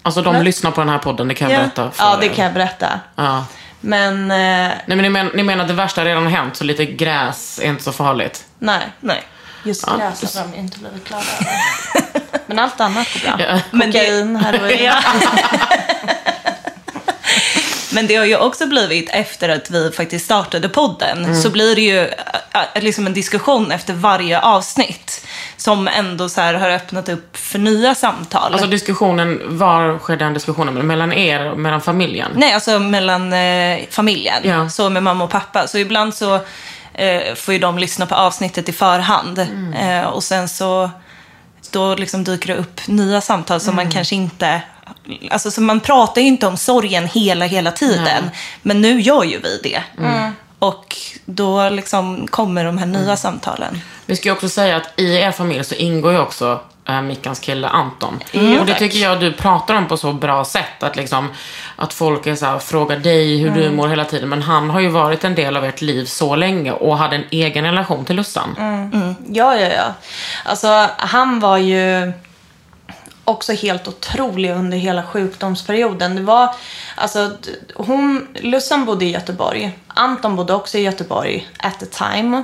[0.03, 1.62] Alltså de lyssnar på den här podden, det kan jag Ja.
[1.62, 2.35] berätta för Ja, det er.
[2.35, 3.01] kan jag berätta.
[3.16, 3.44] Ja.
[3.81, 6.64] Men, eh, Nej men ni, men, ni menar att det värsta har redan hänt, så
[6.64, 8.44] lite gräs är inte så farligt?
[8.59, 8.81] nej.
[9.01, 9.22] Nej.
[9.64, 12.08] Just Ja, gräset har de inte blivit klara över.
[12.49, 13.47] Men allt annat går bra.
[13.49, 13.61] Ja.
[13.71, 14.85] Men det- Kokain, heroin.
[14.85, 14.95] Ja.
[17.93, 21.81] Men det har ju också blivit, efter att vi faktiskt startade podden, så blir det
[21.81, 25.27] ju äh, liksom en diskussion efter varje avsnitt.
[25.57, 28.53] Som ändå så här har öppnat upp för nya samtal.
[28.53, 30.75] Alltså diskussionen, var sker den diskussionen?
[30.87, 32.31] Mellan er och mellan familjen?
[32.35, 34.43] Nej, alltså mellan eh, familjen.
[34.43, 34.69] Ja.
[34.71, 35.67] Så med mamma och pappa.
[35.67, 36.35] Så ibland så
[36.95, 39.39] eh, får ju de lyssna på avsnittet i förhand.
[39.81, 40.91] Eh, och sen så
[41.72, 44.62] då liksom dyker det upp nya samtal som man kanske inte...
[45.31, 48.31] Alltså så man pratar ju inte om sorgen hela, hela tiden.
[48.62, 49.83] Men nu gör ju vi det.
[50.59, 53.81] Och då liksom kommer de här nya samtalen.
[54.07, 57.40] Vi ska ju också säga att i er familj så ingår ju också äh, Mickans
[57.40, 58.22] kille Anton.
[58.33, 60.83] Mm, och det tycker jag du pratar om på så bra sätt.
[60.83, 61.29] Att, liksom,
[61.77, 63.61] att folk är så här, frågar dig hur Mm.
[63.61, 64.29] du mår hela tiden.
[64.29, 67.24] Men han har ju varit en del av ert liv så länge och hade en
[67.31, 68.55] egen relation till Lussan.
[68.59, 69.14] Mm.
[69.29, 69.94] Ja, ja, ja.
[70.44, 72.12] Alltså, han var ju
[73.24, 76.16] också helt otrolig under hela sjukdomsperioden.
[76.16, 76.55] Det var,
[76.96, 77.31] alltså,
[77.74, 79.79] hon, Lussan bodde i Göteborg.
[79.88, 82.42] Anton bodde också i Göteborg at the time.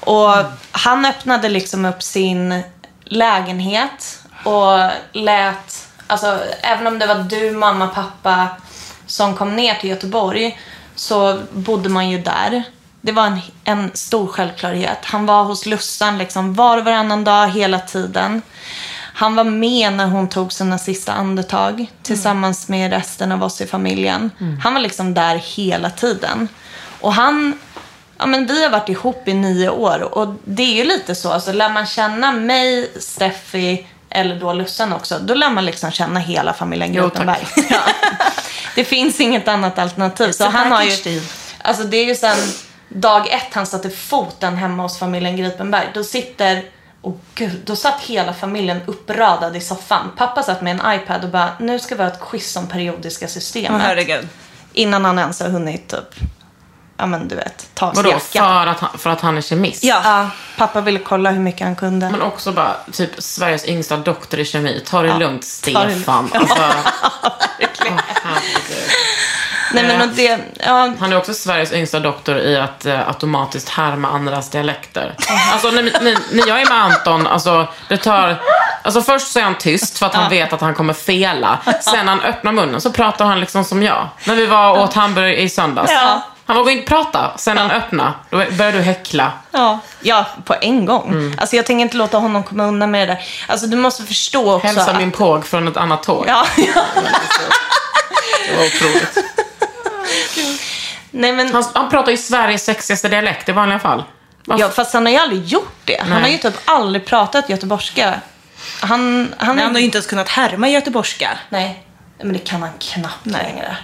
[0.00, 0.34] Och
[0.70, 2.62] han öppnade liksom upp sin
[3.08, 8.48] lägenhet och lät, alltså även om det var du, mamma, pappa
[9.06, 10.58] som kom ner till Göteborg
[10.94, 12.62] så bodde man ju där.
[13.00, 14.98] Det var en, en stor självklarhet.
[15.02, 18.42] Han var hos Lussan liksom var och varannan dag hela tiden.
[19.14, 23.66] Han var med när hon tog sina sista andetag tillsammans med resten av oss i
[23.66, 24.30] familjen.
[24.62, 26.48] Han var liksom där hela tiden.
[27.00, 27.58] Och han,
[28.18, 31.32] ja men vi har varit ihop i nio år och det är ju lite så,
[31.32, 36.20] alltså lär man känna mig, Steffi eller då Lussan också, då lär man liksom känna
[36.20, 36.92] hela familjen.
[36.92, 37.46] Grotenberg.
[37.70, 37.80] Ja.
[38.74, 40.32] Det finns inget annat alternativ.
[40.32, 41.22] Så han har ju,
[41.62, 42.38] alltså det är ju sen
[42.88, 45.86] dag ett han satte foten hemma hos familjen Gripenberg.
[45.94, 46.64] Då sitter,
[47.02, 50.12] oh gud, då satt hela familjen uppradad i soffan.
[50.16, 53.28] Pappa satt med en iPad och bara, nu ska vi ha ett quiz om periodiska
[53.28, 53.82] systemet.
[53.82, 54.28] herregud.
[54.72, 56.14] Innan han ens har hunnit typ,
[56.98, 58.14] ja men du vet, ta av sig Vadå?
[58.14, 58.64] jackan.
[58.64, 59.84] För att, han, för att han är kemist?
[59.84, 60.00] Ja.
[60.04, 62.10] Ja, pappa ville kolla hur mycket han kunde.
[62.10, 64.82] Men också bara, typ Sveriges yngsta doktor i kemi.
[64.86, 66.30] Ta det lugnt, ta det Stefan.
[66.34, 66.62] Alltså.
[69.72, 74.08] Nej men det, ja, Han är också Sveriges yngsta doktor i att eh, automatiskt härma
[74.08, 75.14] andras dialekter.
[75.52, 78.42] Alltså när, när, när jag är med Anton, alltså det tar...
[78.82, 81.58] Alltså först så är han tyst för att han vet att han kommer fela.
[81.64, 84.08] Sen när han öppnar munnen så pratar han liksom som jag.
[84.24, 85.92] När vi var åt hamburgare i söndags.
[85.92, 86.22] Ja.
[86.48, 87.32] Han vågade inte prata.
[87.38, 89.32] Sen när han öppnade, då började du häckla.
[89.50, 91.08] ja, ja, på en gång.
[91.10, 91.34] Mm.
[91.38, 93.22] Alltså jag tänker inte låta honom komma undan med det där.
[93.46, 96.24] Alltså du måste förstå också Hälsa att- min påg från ett annat tåg.
[96.28, 96.84] Ja, ja.
[98.48, 99.18] Det var otroligt.
[101.10, 104.04] Nej men, Han, han pratar ju Sveriges sexigaste dialekt i vanliga fall.
[104.44, 104.64] Varför?
[104.64, 106.00] ja, fast han har ju aldrig gjort det.
[106.00, 106.20] Han Nej.
[106.22, 108.20] har ju typ aldrig pratat göteborgska.
[108.80, 109.62] Han, han, Men är...
[109.62, 111.38] han har ju inte ens kunnat härma göteborgska.
[111.48, 111.84] Nej,
[112.18, 113.76] men det kan han knappt längre.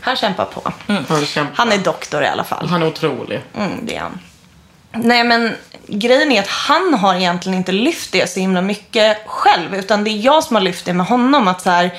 [0.00, 0.72] Han kämpar på.
[1.08, 1.54] Han, kämpar.
[1.56, 2.66] Han är doktor i alla fall.
[2.68, 3.40] han är otrolig.
[3.56, 4.18] Mm, det är han.
[4.92, 9.74] Nej men grejen är att han har egentligen inte lyft det så himla mycket själv.
[9.74, 11.48] Utan det är jag som har lyft det med honom.
[11.48, 11.90] Att så här,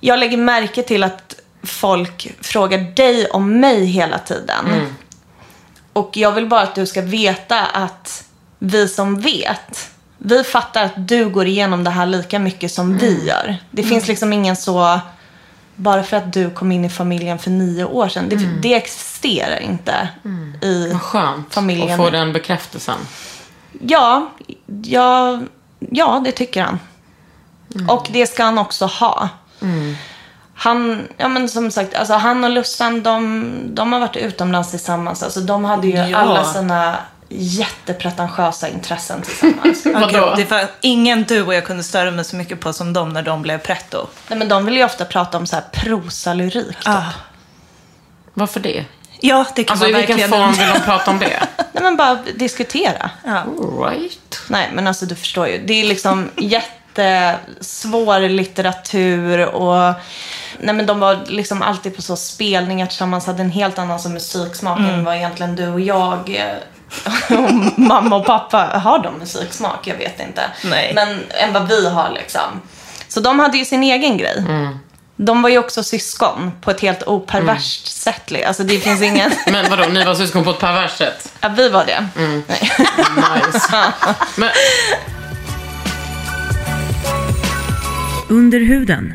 [0.00, 4.64] jag lägger märke till att folk frågar dig om mig hela tiden.
[5.92, 8.24] Och jag vill bara att du ska veta att
[8.58, 13.26] vi som vet, vi fattar att du går igenom det här lika mycket som vi
[13.26, 13.56] gör.
[13.70, 15.00] Det finns liksom ingen så,
[15.76, 18.28] bara för att du kom in i familjen för nio år sedan.
[18.28, 20.08] Det, det existerar inte
[20.62, 21.90] i Vad skönt familjen.
[21.90, 22.98] att få den bekräftelsen.
[23.80, 24.30] Ja,
[24.82, 25.40] ja,
[25.78, 26.78] ja, det tycker han.
[27.88, 29.28] Och det ska han också ha.
[30.54, 35.22] Han, ja men som sagt, alltså han och Lussan, de, de har varit utomlands tillsammans.
[35.22, 36.16] Alltså de hade ju Ja.
[36.18, 36.96] alla sina
[37.36, 39.86] jättepretentiösa intressen tillsammans.
[39.92, 42.92] Ja, gud, det var ingen du och jag kunde störa mig så mycket på som
[42.92, 44.06] de när de blev pretto.
[44.28, 46.76] Nej men de vill ju ofta prata om så här prosalyrik.
[46.76, 46.88] typ.
[46.88, 47.04] Ah.
[48.34, 48.84] Varför det?
[49.20, 50.42] Ja, det kan Alltså i man vilken verkligen.
[50.44, 51.46] form vill de prata om det?
[51.72, 53.10] Nej men bara diskutera.
[53.26, 54.40] All right.
[54.48, 55.58] Nej, men alltså du förstår ju.
[55.66, 59.94] Det är liksom jättesvår litteratur och
[60.60, 64.08] nej, men de var liksom alltid på så spelningar tillsammans, hade en helt annan så
[64.08, 66.40] musiksmak än vad egentligen du och jag
[67.30, 69.86] och mamma och pappa, har de musiksmak?
[69.86, 70.42] Jag vet inte.
[70.64, 70.92] Nej.
[70.94, 72.60] Men än vad vi har liksom.
[73.08, 74.44] Så de hade ju sin egen grej.
[75.16, 78.30] De var ju också syskon på ett helt operverst sätt.
[78.30, 79.30] li- Alltså det finns ingen...
[79.52, 81.32] Men vadå, ni var syskon på ett perverst sätt?
[81.40, 82.06] ja, vi var det.
[82.16, 82.72] Nej.
[83.46, 83.68] Nice.
[84.36, 84.50] Men,
[88.28, 89.14] Under huden.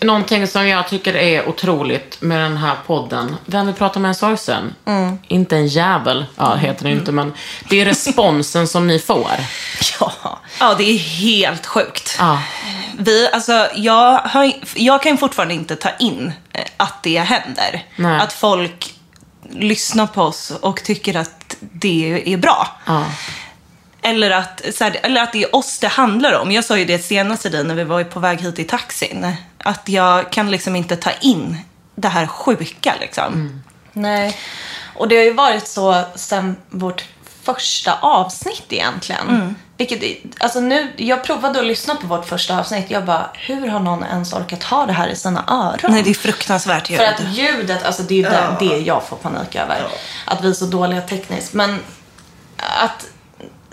[0.00, 3.36] Någonting som jag tycker är otroligt med den här podden.
[3.46, 4.74] Vem vill prata med en sorgsen?
[5.28, 7.32] Inte en jävel, ja heter det inte, men
[7.68, 9.30] det är responsen som ni får.
[10.00, 10.38] Ja.
[10.60, 12.16] Ja, det är helt sjukt.
[12.18, 12.42] Ja.
[12.98, 17.82] Vi, alltså, jag, har, jag kan fortfarande inte ta in eh, att det händer.
[17.96, 18.20] Nej.
[18.20, 18.94] Att folk
[19.50, 22.68] lyssnar på oss och tycker att det är bra.
[22.86, 23.04] Ja.
[24.04, 26.52] Eller att, så här, eller att det är oss det handlar om.
[26.52, 29.36] Jag sa ju det senast till dig när vi var på väg hit i taxin.
[29.58, 31.58] Att jag kan liksom inte ta in
[31.94, 33.62] det här sjuka liksom.
[33.92, 34.36] Nej.
[34.94, 37.04] Och det har ju varit så sen vårt
[37.42, 39.56] första avsnitt egentligen.
[39.76, 40.02] Vilket,
[40.38, 42.86] alltså nu, jag provade att lyssna på vårt första avsnitt.
[42.88, 45.92] Jag bara, hur har någon ens orkat ha det här i sina öron?
[45.92, 46.98] Nej, det är fruktansvärt ljud.
[46.98, 49.86] För att ljudet, alltså det är det, det jag får panik över.
[50.24, 51.52] Att vi är så dåliga tekniskt.
[51.52, 51.80] Men
[52.56, 53.06] att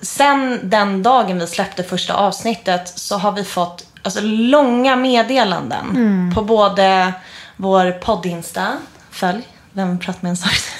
[0.01, 6.41] sen den dagen vi släppte första avsnittet så har vi fått alltså, långa meddelanden på
[6.41, 7.13] både
[7.57, 8.67] vår poddinsta,
[9.11, 9.41] följ,
[9.73, 10.71] vem pratar med en sorgsen?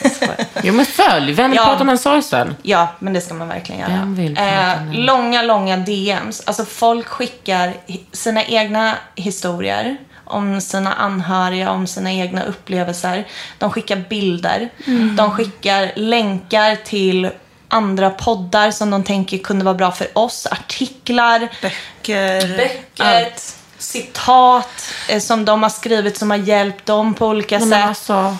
[0.63, 1.65] Jo men följ, vem Ja.
[1.65, 2.55] prata med en sorgsen?
[2.61, 3.91] Ja, men det ska man verkligen göra.
[3.91, 6.41] Vem vill prata eh, långa, långa DMs.
[6.45, 7.73] Alltså folk skickar
[8.11, 13.27] sina egna historier om sina anhöriga, om sina egna upplevelser.
[13.57, 14.69] De skickar bilder.
[14.87, 15.15] Mm.
[15.15, 17.29] De skickar länkar till
[17.71, 20.47] andra poddar som de tänker kunde vara bra för oss.
[20.51, 23.55] Artiklar, Böcker, böcker, allt.
[23.77, 27.69] citat eh, som de har skrivit som har hjälpt dem på olika Nej, sätt.
[27.79, 28.37] men alltså,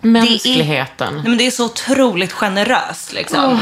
[0.00, 1.14] mänskligheten.
[1.14, 3.60] Nej, men det är så otroligt generöst liksom.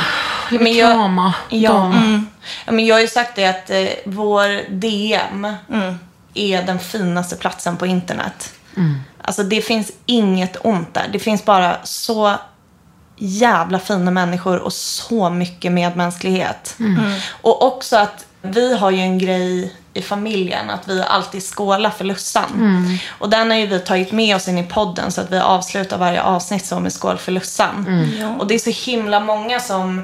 [0.51, 1.73] Jag vill Men jag- krama Ja.
[1.73, 2.27] dem.
[2.67, 5.55] ja men jag har ju sagt det att eh, vår DM
[6.35, 8.53] är den finaste platsen på internet.
[9.23, 11.09] Alltså det finns inget ont där.
[11.13, 12.35] Det finns bara så
[13.21, 16.77] jävla fina människor och så mycket medmänsklighet.
[17.43, 22.05] Och också att vi har ju en grej i familjen att vi alltid skålar för
[22.05, 22.51] Lussan.
[23.09, 25.99] Och den har ju vi tagit med oss in i podden så att vi avslutar
[25.99, 27.87] varje avsnitt så med skål för Lussan.
[28.39, 30.03] Och det är så himla många som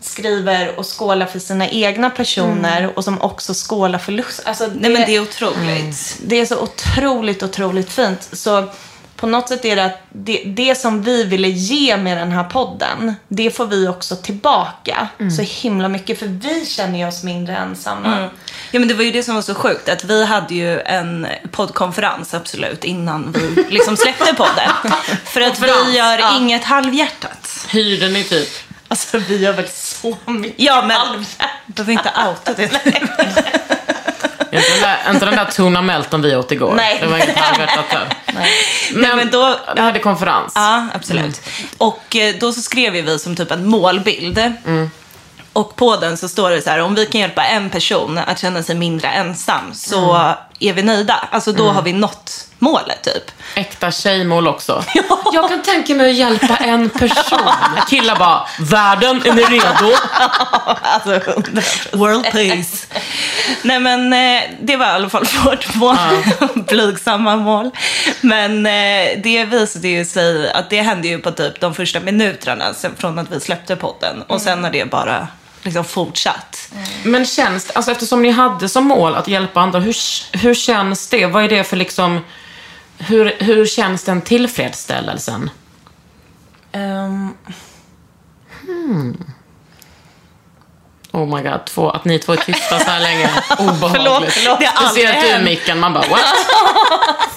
[0.00, 4.42] skriver och skålar för sina egna personer och som också skålar för lust.
[4.44, 6.18] Alltså, det, Nej men det är otroligt.
[6.26, 8.28] det är så otroligt, otroligt fint.
[8.32, 8.68] Så
[9.20, 12.44] på något sätt är det att det, det som vi ville ge med den här
[12.44, 16.18] podden, det får vi också tillbaka så himla mycket.
[16.18, 18.28] För vi känner ju oss mindre ensamma.
[18.70, 21.26] Ja men det var ju det som var så sjukt, att vi hade ju en
[21.50, 24.70] poddkonferens absolut innan vi liksom släppte podden.
[25.24, 25.66] För att vi
[25.96, 26.36] gör Ja.
[26.36, 27.66] inget halvhjärtat.
[27.68, 28.48] Hyrde ni typ?
[28.88, 31.48] Alltså vi gör väl så mycket Ja men, halvhjärtat.
[31.66, 32.62] behöver inte outa det.
[34.52, 36.74] Inte den där, inte den där tuna melton vi åt igår.
[36.74, 36.98] Nej.
[37.00, 38.08] Det var inget halvhjärtat där.
[38.94, 40.52] Men, men då- ni hade konferens.
[40.54, 41.40] Ja, absolut.
[41.78, 44.52] Och eh, då så skrev vi som typ en målbild.
[45.52, 48.38] Och på den så står det så här, om vi kan hjälpa en person att
[48.40, 51.28] känna sig mindre ensam så är vi nöjda.
[51.30, 53.30] Alltså då har vi nått målet typ.
[53.54, 54.84] Äkta tjejmål också.
[55.32, 57.50] Jag kan tänka mig att hjälpa en person.
[57.88, 59.96] Killar bara, världen, är ni redo?
[60.82, 61.96] Alltså 100%.
[61.96, 62.86] World peace.
[63.62, 65.96] Nej men eh, det var i alla fall vårt mål.
[66.54, 67.70] Blygsamma mål.
[68.20, 72.64] Men eh, det visade ju sig att det hände ju på typ de första minuterna
[72.96, 74.22] från att vi släppte podden.
[74.26, 75.28] Och sen har det bara
[75.68, 76.72] liksom fortsatt.
[77.02, 79.96] Men känns alltså eftersom ni hade som mål att hjälpa andra, hur,
[80.38, 81.26] hur känns det?
[81.26, 82.20] Vad är det för liksom,
[82.98, 85.50] hur, hur känns den tillfredsställelsen?
[86.72, 87.34] Ehm,
[91.12, 93.30] Oh my god, två, att ni två är tysta så här länge.
[93.58, 93.92] Obehagligt.
[93.92, 94.60] Förlåt, förlåt.
[94.60, 96.20] Det Speciellt du micken, man bara what?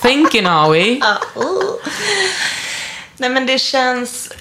[0.01, 1.01] Thinking are we?
[3.17, 4.33] Nej men det känns,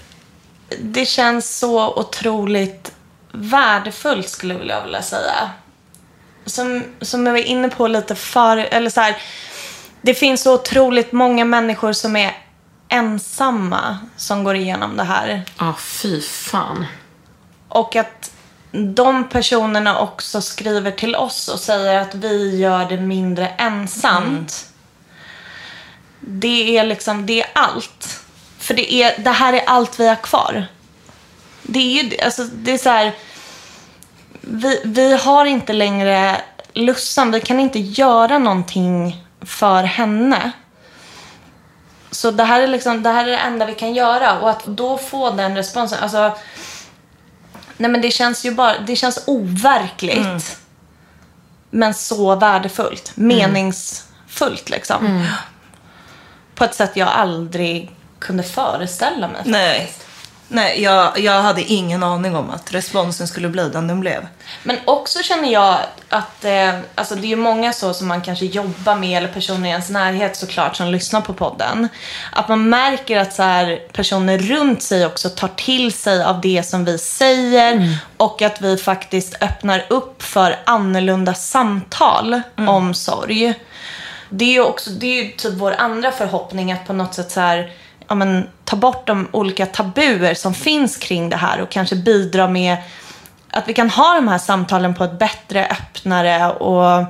[0.78, 2.92] det känns så otroligt
[3.32, 5.50] värdefullt skulle jag vilja- säga.
[6.46, 9.16] Som, som jag var inne på lite för, eller så här,
[10.02, 12.36] det finns så otroligt många människor som är
[12.88, 15.42] ensamma som går igenom det här.
[15.58, 16.86] Ja, fy fan.
[17.68, 18.30] Och att
[18.72, 24.66] de personerna också skriver till oss och säger att vi gör det mindre ensamt.
[26.20, 28.20] Det är liksom, det är allt.
[28.58, 30.66] För det, är, det här är allt vi har kvar.
[31.62, 33.14] Det är ju, alltså det är så här.
[34.40, 36.40] Vi, vi har inte längre
[36.72, 40.52] Lussan, vi kan inte göra någonting för henne.
[42.10, 44.66] Så det här är liksom, det här är det enda vi kan göra och att
[44.66, 46.36] då få den responsen, alltså
[47.80, 50.58] Nej men det känns ju bara, det känns overkligt.
[51.70, 53.12] Men så värdefullt.
[53.14, 55.26] Meningsfullt liksom.
[56.54, 59.42] På ett sätt jag aldrig kunde föreställa mig.
[59.44, 59.92] Nej.
[60.52, 64.26] Nej, jag, jag hade ingen aning om att responsen skulle bli den den blev.
[64.62, 65.78] Men också känner jag
[66.08, 69.68] att eh, alltså det är ju många så som man kanske jobbar med eller personer
[69.68, 71.88] i ens närhet såklart som lyssnar på podden.
[72.32, 76.62] Att man märker att så här, personer runt sig också tar till sig av det
[76.62, 83.54] som vi säger och att vi faktiskt öppnar upp för annorlunda samtal om sorg.
[84.28, 87.30] Det är ju också det är ju typ vår andra förhoppning att på något sätt
[87.30, 87.72] så här,
[88.10, 92.48] ja, men, ta bort de olika tabuer som finns kring det här och kanske bidra
[92.48, 92.76] med
[93.50, 97.04] att vi kan ha de här samtalen på ett bättre, öppnare och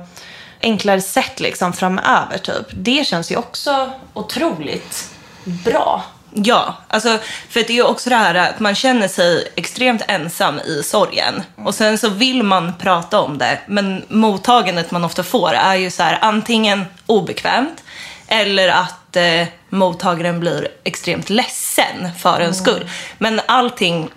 [0.61, 2.37] enklare sätt liksom framöver.
[2.37, 2.65] Typ.
[2.71, 5.09] Det känns ju också otroligt
[5.43, 6.03] bra.
[6.33, 7.17] Ja, alltså,
[7.49, 11.43] för det är ju också det här att man känner sig extremt ensam i sorgen.
[11.55, 15.91] Och sen så vill man prata om det, men mottagandet man ofta får är ju
[15.91, 17.83] så här antingen obekvämt
[18.27, 22.89] eller att eh, mottagaren blir extremt ledsen för en skull.
[23.17, 24.09] Men allting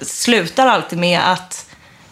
[0.00, 1.64] slutar alltid med att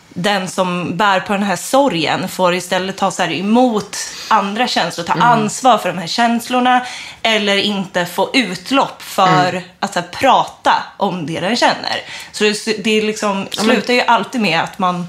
[0.08, 3.96] den som bär på den här sorgen får istället ta så här emot
[4.28, 6.86] andra känslor, ta ansvar för de här känslorna
[7.22, 12.00] eller inte få utlopp för att så här, prata om det den känner.
[12.32, 15.06] Så det, det liksom, slutar ju alltid med att man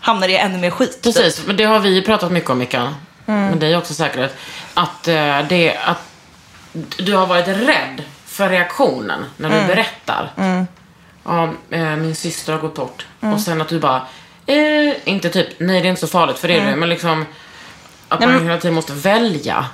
[0.00, 1.02] hamnar i ännu mer skit.
[1.02, 1.02] typ.
[1.02, 2.88] Precis, men det har vi pratat mycket om Mikael.
[3.24, 4.32] Men det är också säkert.
[4.74, 6.02] Att, eh, det, att
[6.98, 10.30] du har varit rädd för reaktionen när du berättar.
[11.24, 13.06] Ja, eh, min syster har gått bort.
[13.20, 14.02] Och sen att du bara,
[14.46, 16.76] eh, inte typ, nej det är inte så farligt för det är det.
[16.76, 17.26] Men liksom
[18.08, 19.66] att man hela tiden måste välja.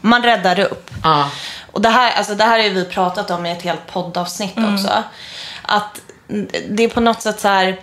[0.00, 0.90] Man räddar upp.
[1.02, 1.30] Ja.
[1.72, 5.02] Och det här, alltså det här har vi pratat om i ett helt poddavsnitt också.
[5.62, 6.00] Att
[6.68, 7.76] det är på något sätt så här,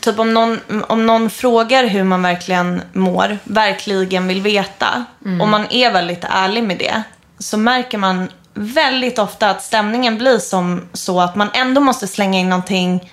[0.00, 5.04] typ om någon, om någon frågar hur man verkligen mår, verkligen vill veta,
[5.40, 7.02] och man är väldigt ärlig med det,
[7.44, 12.38] så märker man väldigt ofta att stämningen blir som så att man ändå måste slänga
[12.38, 13.10] in någonting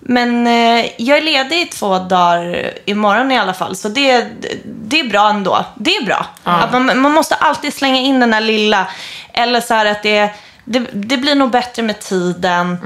[0.00, 4.26] men eh, jag är ledig i två dagar imorgon i alla fall, så det,
[4.64, 5.64] det är bra ändå.
[5.74, 6.26] Det är bra.
[6.42, 8.86] Att man, man måste alltid slänga in den där lilla,
[9.32, 10.30] eller så här att det,
[10.64, 12.78] det, det blir nog bättre med tiden.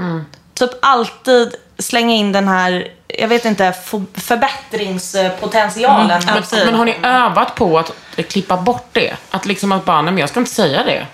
[0.53, 6.21] Typ alltid slänga in den här, jag vet inte, för- förbättringspotentialen.
[6.25, 7.91] Men, men har ni övat på att
[8.29, 9.13] klippa bort det?
[9.31, 10.95] Att liksom att bara, nej men jag ska inte säga det.
[10.95, 11.05] Jag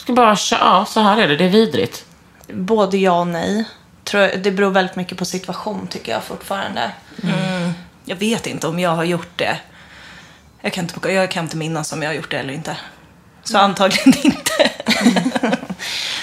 [0.00, 2.04] ska bara, köra, ja så här är det, det är vidrigt.
[2.48, 3.64] Både ja och nej.
[4.38, 6.90] Det beror väldigt mycket på situation tycker jag fortfarande.
[8.04, 9.56] Jag vet inte om jag har gjort det.
[10.60, 12.76] Jag kan inte, jag kan inte minnas om jag har gjort det eller inte.
[13.44, 14.70] Så antagligen inte.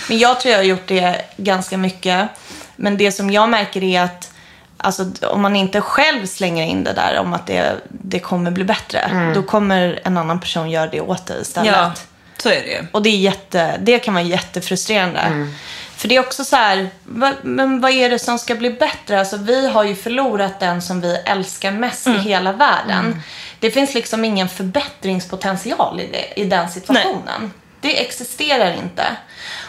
[0.10, 2.30] Men jag tror jag har gjort det ganska mycket.
[2.76, 4.34] Men det som jag märker är att
[4.78, 8.63] alltså, om man inte själv slänger in det där om att det, det kommer bli
[8.63, 11.74] bättre, då kommer en annan person göra det åt dig istället.
[11.76, 11.93] Ja,
[12.38, 12.88] så är det ju.
[12.91, 15.47] Och det, är jätte, det kan vara jättefrustrerande.
[15.95, 19.19] För det är också så här, va, men vad är det som ska bli bättre?
[19.19, 23.21] Alltså vi har ju förlorat den som vi älskar mest i hela världen.
[23.59, 27.53] Det finns liksom ingen förbättringspotential i, det, i den situationen.
[27.82, 29.03] Det existerar inte.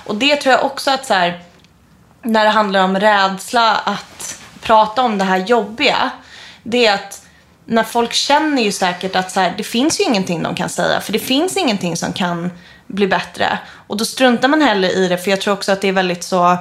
[0.06, 1.40] Och det tror jag också att så här,
[2.24, 6.10] när det handlar om rädsla att prata om det här jobbiga,
[6.62, 7.22] det är att
[7.66, 11.00] när folk känner ju säkert att så här, det finns ju ingenting de kan säga,
[11.00, 12.50] för det finns ingenting som kan
[12.86, 13.58] bli bättre.
[13.86, 16.24] Och då struntar man heller i det, för jag tror också att det är väldigt
[16.24, 16.58] så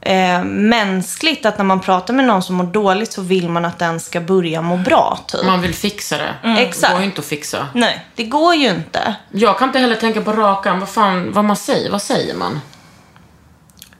[0.00, 3.78] eh, mänskligt att när man pratar med någon som mår dåligt så vill man att
[3.78, 5.44] den ska börja må bra, typ.
[5.44, 6.34] Man vill fixa det.
[6.42, 6.92] Det Exakt.
[6.92, 7.68] går ju inte att fixa.
[7.74, 8.06] Nej.
[8.14, 9.14] Det går ju inte.
[9.30, 12.60] Jag kan inte heller tänka på rakan, vad fan, vad man säger, vad säger man?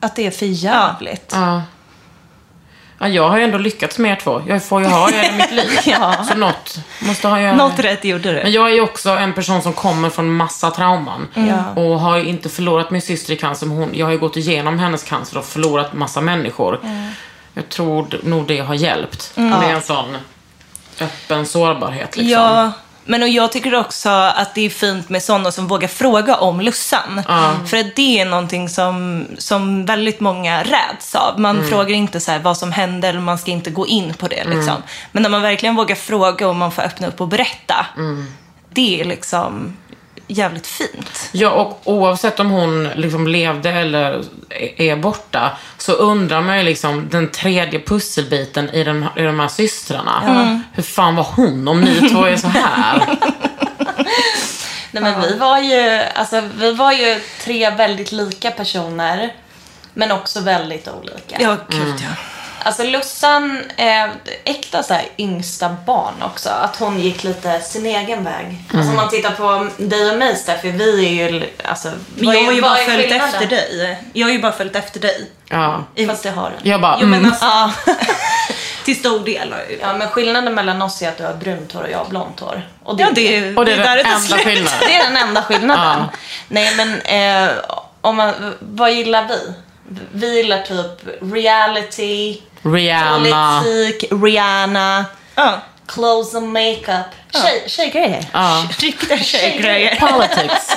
[0.02, 1.30] Att det är för jävligt.
[1.32, 1.62] Ja.
[2.98, 4.42] Ja, jag har ju ändå lyckats med er två.
[4.46, 5.78] Jag får ju ha er i mitt liv.
[5.86, 6.24] Ja.
[6.28, 7.56] Så något måste ha jag...
[7.56, 8.42] Något rätt gjorde du.
[8.42, 11.28] Men jag är ju också en person som kommer från massa trauman.
[11.34, 11.82] Ja.
[11.82, 14.36] Och har ju inte förlorat min syster i cancer, men hon, jag har ju gått
[14.36, 16.80] igenom hennes cancer och förlorat massa människor.
[17.54, 19.32] Jag tror nog det har hjälpt.
[19.34, 20.16] Det är en sån
[21.00, 22.42] öppen sårbarhet liksom.
[22.42, 22.72] Ja,
[23.04, 26.60] men och jag tycker också att det är fint med sådana som vågar fråga om
[26.60, 27.22] Lussan.
[27.66, 31.40] För att det är någonting som, som väldigt många räds av.
[31.40, 34.44] Man frågar inte så vad som hände eller man ska inte gå in på det.
[34.44, 34.74] Liksom.
[35.12, 37.86] Men när man verkligen vågar fråga och man får öppna upp och berätta.
[38.74, 39.76] Det är liksom
[40.32, 41.28] jävligt fint.
[41.32, 44.24] Ja, och oavsett om hon liksom levde eller
[44.76, 49.48] är borta så undrar man ju liksom den tredje pusselbiten i de, i de här
[49.48, 50.62] systrarna.
[50.72, 53.02] Hur fan var hon om ni två är så här?
[54.90, 59.34] Nej, men vi, var ju, alltså, vi var ju tre väldigt lika personer,
[59.94, 61.36] men också väldigt olika.
[61.40, 62.16] Ja, gud ja.
[62.64, 64.10] Alltså Lussan är
[64.44, 66.48] äkta så här, yngsta barn också.
[66.48, 68.58] Att hon gick lite sin egen väg.
[68.74, 71.50] Alltså om man tittar på dig och mig Steffi, vi är ju...
[71.64, 73.98] Alltså, Men jag är- har ju bara är följt efter dig.
[74.12, 75.30] Jag har ju bara följt efter dig.
[75.48, 75.84] Ja.
[76.08, 76.70] Fast det har du.
[76.70, 77.30] Jag bara, Jo, men mm.
[77.30, 77.72] alltså, Ja.
[78.84, 81.82] till stor del har ja, men skillnaden mellan oss är att du har brunt hår
[81.82, 82.68] och jag har blont hår.
[82.84, 84.40] Och Ja, det är, Och det är där den tar enda slut.
[84.40, 84.78] skillnaden.
[84.86, 85.98] Det är den enda skillnaden.
[86.00, 86.08] Ja.
[86.48, 87.54] Nej, men eh,
[88.00, 89.52] om man, vad gillar vi?
[90.12, 93.60] Vi gillar typ reality, Rihanna.
[93.62, 95.04] politik, Rihanna,
[95.34, 95.60] Ja.
[95.86, 97.06] clothes and makeup.
[97.32, 98.24] Tjej, tjejgrejer.
[98.32, 98.68] Ja.
[98.78, 99.96] Riktiga tjejgrejer.
[99.96, 100.76] Politics.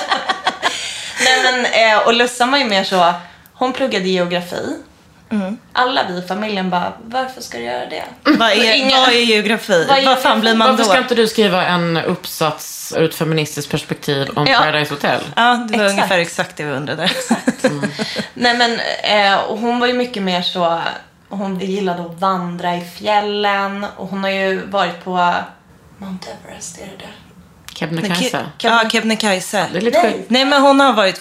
[1.24, 3.14] Nej, men, eh, och Lussan var ju mer så,
[3.52, 4.76] hon pluggade geografi.
[5.32, 5.58] Mm.
[5.72, 8.04] Alla vi i familjen bara, varför ska du göra det?
[8.24, 9.84] Vad är, Inga- vad är geografi?
[9.88, 10.88] Vad är Vad fan blir man Varför då?
[10.90, 14.58] ska inte du skriva en uppsats ur ett feministiskt perspektiv om Ja.
[14.58, 15.20] Paradise Hotel?
[15.36, 15.90] Ja, det var Exakt.
[15.98, 17.10] ungefär exakt det vi undrade.
[18.34, 20.82] Nej men, eh, och hon var ju mycket mer så,
[21.28, 25.34] hon gillade att vandra i fjällen och hon har ju varit på
[25.98, 27.08] Mount Everest, är det det?
[27.74, 28.46] Kebnekaise.
[28.58, 29.66] Ja, Kebnekaise.
[29.72, 30.24] Det är lite Nej.
[30.28, 31.20] Nej, men hon har varit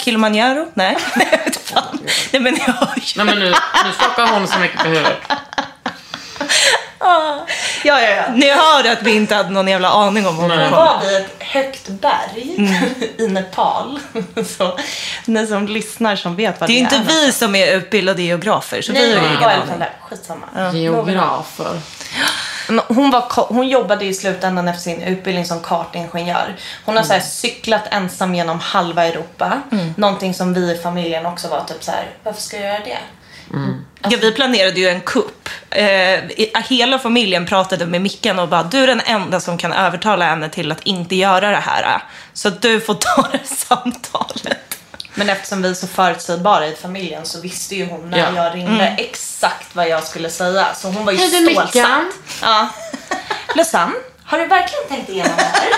[0.00, 0.68] Kilimanjaro.
[0.74, 0.96] Nej.
[1.60, 1.98] Fan.
[2.32, 3.02] Nej, men jag har ju...
[3.16, 3.50] Nej men nu,
[3.84, 5.18] nu skakar hon så mycket på huvudet.
[6.98, 7.46] Ja,
[7.84, 8.22] ja, ja.
[8.34, 10.78] Ni hör att vi inte hade någon jävla aning om vad hon Hon kom.
[10.78, 12.70] var vid ett högt berg
[13.18, 14.00] i Nepal.
[14.58, 14.78] Så
[15.24, 16.96] ni som lyssnar som vet vad Det det är är.
[16.98, 19.88] inte vi som är utbildade geografer, så vi Nej, har ju det ingen var aning.
[20.08, 20.72] Skitsamma.
[20.72, 21.80] Geografer.
[22.88, 23.24] Hon, var,
[23.54, 26.56] hon jobbade i slutändan efter sin utbildning som kartingenjör.
[26.84, 29.60] Hon har så här cyklat ensam genom halva Europa.
[29.96, 32.98] Någonting som vi i familjen också var typ så här, varför ska jag göra det?
[34.10, 35.48] Ja, vi planerade ju en kupp.
[35.70, 36.20] Eh,
[36.68, 40.48] hela familjen pratade med Mickan och bara, du är den enda som kan övertala henne
[40.48, 42.02] till att inte göra det här.
[42.32, 44.58] Så att du får ta det samtalet.
[45.14, 48.44] Men eftersom vi är så förutsägbara i familjen så visste ju hon när Ja.
[48.44, 50.66] jag ringde exakt vad jag skulle säga.
[50.74, 51.74] Så hon var ju Hej, det är stålsatt.
[51.74, 52.12] Mickan.
[52.42, 52.68] Ja.
[53.54, 53.94] Lussan,
[54.24, 55.68] har du verkligen tänkt igenom det här?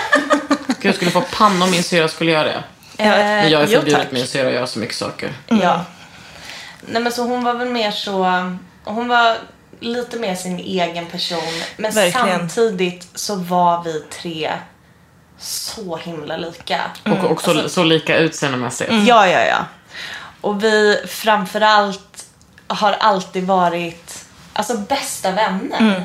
[0.67, 2.63] Gud, jag skulle få panna om min syra skulle göra det.
[2.97, 3.07] Men
[3.51, 5.33] jag är Eh, förbjudet min syra att göra så mycket saker.
[5.47, 5.85] Ja.
[6.81, 8.43] Nej men så hon var väl mer så,
[8.83, 9.37] hon var
[9.79, 11.61] lite mer sin egen person.
[11.77, 12.39] Men Verkligen.
[12.39, 14.51] samtidigt så var vi tre
[15.37, 16.81] så himla lika.
[17.05, 18.91] Och också så lika utseendemässigt.
[18.91, 19.65] Ja, ja, ja.
[20.41, 22.25] Och vi framförallt
[22.67, 26.03] har alltid varit alltså, bästa vänner.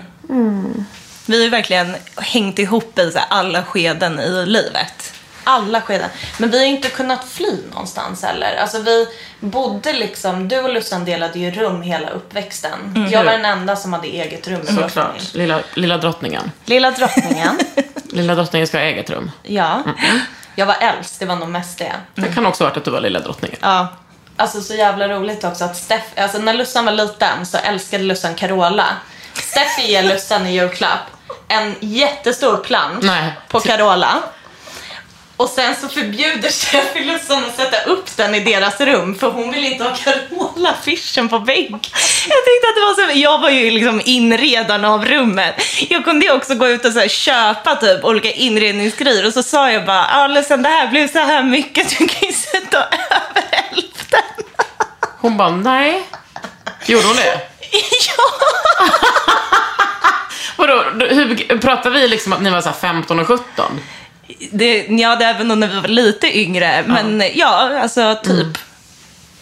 [1.26, 5.12] Vi har ju verkligen hängt ihop i så här, alla skeden i livet.
[5.45, 6.11] Alla skeden.
[6.38, 8.57] Men vi har inte kunnat fly någonstans heller.
[8.57, 9.07] Alltså vi
[9.40, 13.09] bodde liksom, du och Lussan delade ju rum hela uppväxten.
[13.11, 14.90] Jag var den enda som hade eget rum i vår familj.
[14.90, 15.34] Såklart.
[15.34, 16.51] Lilla, lilla drottningen.
[16.64, 17.59] Lilla drottningen.
[18.11, 19.30] Lilla drottningen ska ha eget rum.
[19.42, 19.82] ja.
[20.57, 21.92] Jag var äldst, det var nog mest det.
[22.14, 23.59] Det kan också ha varit att du var lilla drottningen.
[23.62, 23.88] Ja.
[24.36, 28.34] Alltså så jävla roligt också att Steff, alltså när Lussan var liten så älskade Lussan
[28.34, 28.86] Carola.
[29.34, 31.01] Steffi ger Lussan i julklapp
[31.49, 33.32] en jättestor plansch Nej.
[33.49, 34.22] på Carola.
[35.37, 39.53] Och sen så förbjuder Steffi Lussan att sätta upp den i deras rum för hon
[39.53, 41.70] vill inte ha Carola-affischen på vägg.
[42.28, 45.55] Jag tänkte att det var så, jag var ju liksom inredaren av rummet.
[45.89, 49.43] Jag kunde ju också gå ut och så här, köpa typ olika inredningsgrejer och så
[49.43, 53.45] sa jag bara, ja det här blev så här mycket, du kan ju sätta över
[53.51, 54.20] hälften.
[55.20, 56.03] Hon bara, nej.
[56.87, 57.41] Gjorde hon det?
[58.16, 58.24] ja.
[60.57, 63.80] Vadå, hur, pratar vi liksom att ni var så här 15 och 17?
[64.50, 68.58] Det, ja, det är även när vi var lite yngre, men ja, alltså typ.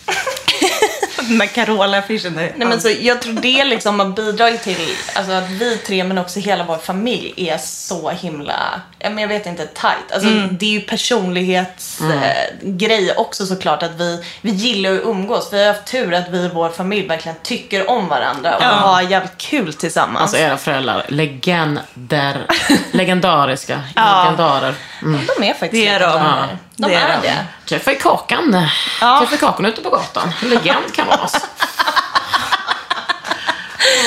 [1.29, 2.35] Den där Carola-affischen.
[2.35, 6.19] Nej, men så jag tror det liksom har bidragit till alltså, att vi tre men
[6.19, 10.13] också hela vår familj är så himla, ja, men jag vet inte, tight.
[10.13, 15.49] Alltså, Det är ju personlighetsgrej eh, också såklart att vi, vi gillar att umgås.
[15.53, 19.03] Vi har haft tur att vi i vår familj verkligen tycker om varandra och har
[19.03, 20.21] jävligt kul tillsammans.
[20.21, 22.47] Alltså era föräldrar, legender,
[22.93, 24.75] legendariska, legendarer.
[25.03, 25.21] Mm.
[25.39, 26.49] de är faktiskt Det är de.
[26.83, 27.29] De Det är är de.
[27.29, 27.47] det.
[27.69, 28.53] Träffade Kakan.
[29.01, 30.33] Träffade Kakan ute på gatan.
[30.43, 31.29] Legend kan man vara.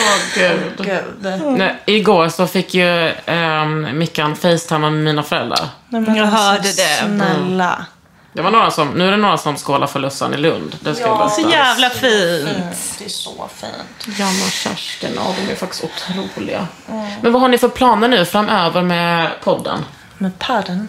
[0.07, 0.73] Åh gud.
[0.78, 1.41] Gud.
[1.57, 5.67] Nej, igår så fick ju um, Mickan facetimea med mina föräldrar.
[5.89, 6.97] Jag hörde det.
[7.05, 7.86] Snälla.
[8.34, 10.76] Det var några som, nu är det några som skålar för Lussan i Lund.
[10.82, 11.30] Det ska jag berätta.
[11.36, 12.95] Så jävla fint.
[12.99, 14.17] Det är så fint.
[14.19, 16.67] Janne och Kerstin, ja de är faktiskt otroliga.
[17.21, 19.86] Men vad har ni för planer nu framöver med podden?
[20.17, 20.88] Med padden.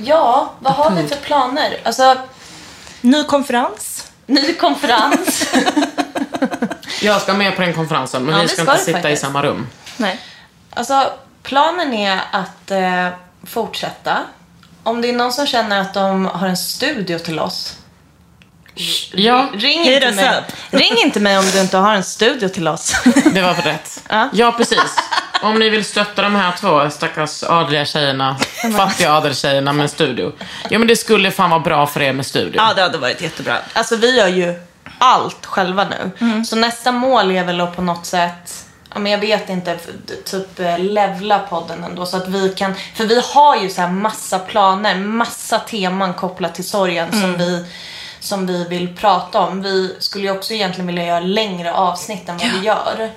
[0.00, 1.80] Ja, vad har vi för planer?
[1.84, 2.16] Alltså,
[3.00, 4.06] Ny konferens.
[4.26, 5.54] ny konferens.
[7.02, 8.98] Jag ska med på den konferensen, men Ja, vi det ska ska inte du sitta
[8.98, 9.22] i faktiskt.
[9.22, 9.66] samma rum.
[9.96, 10.20] Nej.
[10.74, 13.08] Alltså, planen är att eh,
[13.46, 14.18] fortsätta.
[14.82, 17.76] Om det är någon som känner att de har en studio till oss.
[19.12, 20.44] Ja, Ring inte, mig.
[20.70, 22.92] ring inte mig om du inte har en studio till oss.
[23.32, 24.02] det var rätt.
[24.08, 24.28] Ja.
[24.32, 24.96] Ja, precis.
[25.42, 28.36] Om ni vill stötta de här två stackars adliga tjejerna,
[28.76, 30.32] fattiga adeltjejerna med en studio.
[30.70, 32.54] Ja, men det skulle fan vara bra för er med studio.
[32.56, 33.56] Ja, det hade varit jättebra.
[33.72, 34.54] Alltså vi gör ju
[34.98, 36.44] allt själva nu.
[36.44, 38.64] Så nästa mål är väl att på något sätt
[38.94, 39.78] Ja, men jag vet inte,
[40.24, 43.90] typ eh, levla podden ändå så att vi kan, för vi har ju så här
[43.90, 47.64] massa planer, massa teman kopplat till sorgen som vi
[48.20, 49.62] som vi vill prata om.
[49.62, 53.10] Vi skulle ju också egentligen vilja göra längre avsnitt än vad vi gör.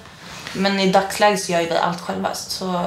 [0.54, 2.30] Men i dagsläget så gör ju vi allt själva.
[2.34, 2.86] Så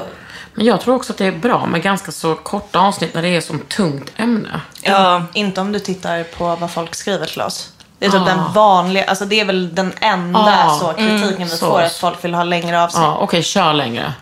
[0.55, 3.29] Men jag tror också att det är bra med ganska så korta avsnitt när det
[3.29, 4.61] är som tungt ämne.
[4.83, 5.23] Ja.
[5.35, 7.71] inte om du tittar på vad folk skriver till oss.
[7.99, 8.25] Det är typ Ah.
[8.25, 11.67] den vanliga, alltså det är väl den enda Ah, så kritiken vi så.
[11.67, 13.03] får, att folk vill ha längre avsnitt.
[13.05, 14.13] Ja, okej, kör längre.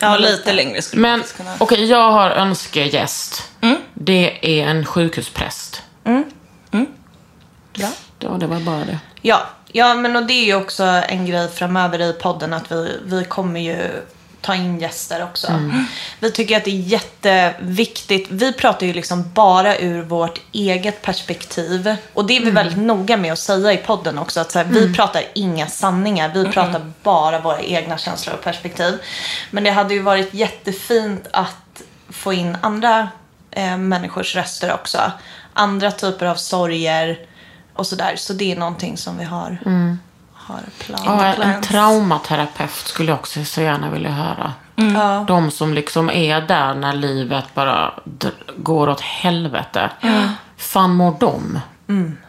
[0.00, 1.50] Ja, lite längre skulle Men kunna.
[1.58, 3.48] okej, jag har önskegäst.
[3.94, 5.82] Det är en sjukhuspräst.
[7.74, 7.88] Bra.
[8.18, 8.98] Ja, det var bara det.
[9.22, 12.98] Ja, ja men och det är ju också en grej framöver i podden att vi,
[13.04, 13.90] vi kommer ju
[14.40, 15.70] ta in gäster också.
[16.20, 18.26] Vi tycker att det är jätteviktigt.
[18.30, 21.96] Vi pratar ju liksom bara ur vårt eget perspektiv.
[22.14, 24.40] Och det är vi väldigt noga med att säga i podden också.
[24.40, 26.30] Att här, Vi pratar inga sanningar.
[26.34, 28.98] Vi pratar bara våra egna känslor och perspektiv.
[29.50, 33.08] Men det hade ju varit jättefint att få in andra
[33.50, 35.12] eh, människors röster också.
[35.52, 37.18] Andra typer av sorger
[37.80, 38.16] och sådär.
[38.16, 39.58] Så det är någonting som vi har,
[40.32, 44.52] har plan, Ja, en traumaterapeut skulle jag också så gärna vilja höra.
[44.76, 45.24] Ja.
[45.28, 47.92] De som liksom är där när livet bara
[48.56, 49.90] går åt helvete.
[50.56, 51.60] fan mår de?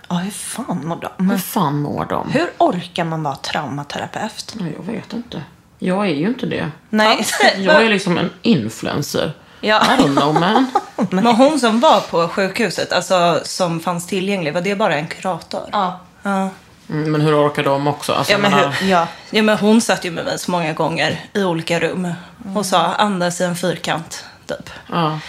[0.10, 1.30] Ja, hur fan mår de?
[1.30, 2.30] Hur fan mår de?
[2.32, 4.56] Hur orkar man vara traumaterapeut?
[4.60, 5.44] Ja, Jag vet inte.
[5.80, 6.72] Jag är ju inte det.
[6.90, 7.26] Nej.
[7.58, 9.34] Jag är liksom en influencer.
[9.62, 9.82] Ja.
[9.86, 10.66] I don't know man.
[11.10, 15.70] Men hon som var på sjukhuset, alltså som fanns tillgänglig, var det bara en kurator?
[15.72, 16.00] Ja.
[16.24, 16.50] Ja.
[16.90, 18.14] Mm, Men hur orkar de också?
[18.14, 19.08] Alltså, Ja, men hur, ja.
[19.30, 22.14] Ja, men hon satt ju med mig så många gånger i olika rum
[22.56, 24.70] och sa andas i en fyrkant, typ.
[24.92, 25.20] ja.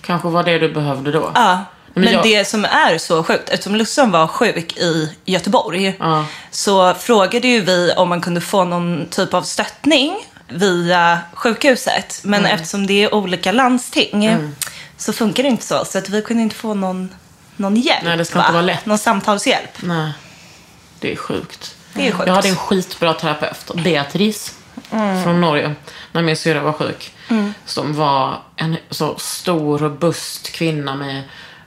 [0.00, 1.30] Kanske var det du behövde då.
[1.34, 1.58] Ja,
[1.94, 6.24] Men men jag- det som är så sjukt, eftersom Lussan var sjuk i Göteborg, Ja.
[6.50, 10.16] så frågade ju vi om man kunde få någon typ av stöttning
[10.48, 12.20] via sjukhuset.
[12.24, 12.54] Men Mm.
[12.54, 14.28] eftersom det är olika landsting
[14.96, 15.84] så funkar det inte så.
[15.84, 17.14] Så att vi kunde inte få någon,
[17.56, 18.04] någon hjälp.
[18.04, 18.52] Nej, det ska inte va?
[18.52, 18.86] vara lätt.
[18.86, 19.70] Någon samtalshjälp.
[19.82, 20.12] Nej.
[21.00, 21.74] Det är sjukt.
[21.94, 22.26] Det är sjukt.
[22.26, 24.54] Jag hade en skitbra terapeut, Beatrice,
[25.24, 25.74] från Norge,
[26.12, 27.12] när min syrra var sjuk.
[27.64, 31.22] Som var en så stor, robust kvinna med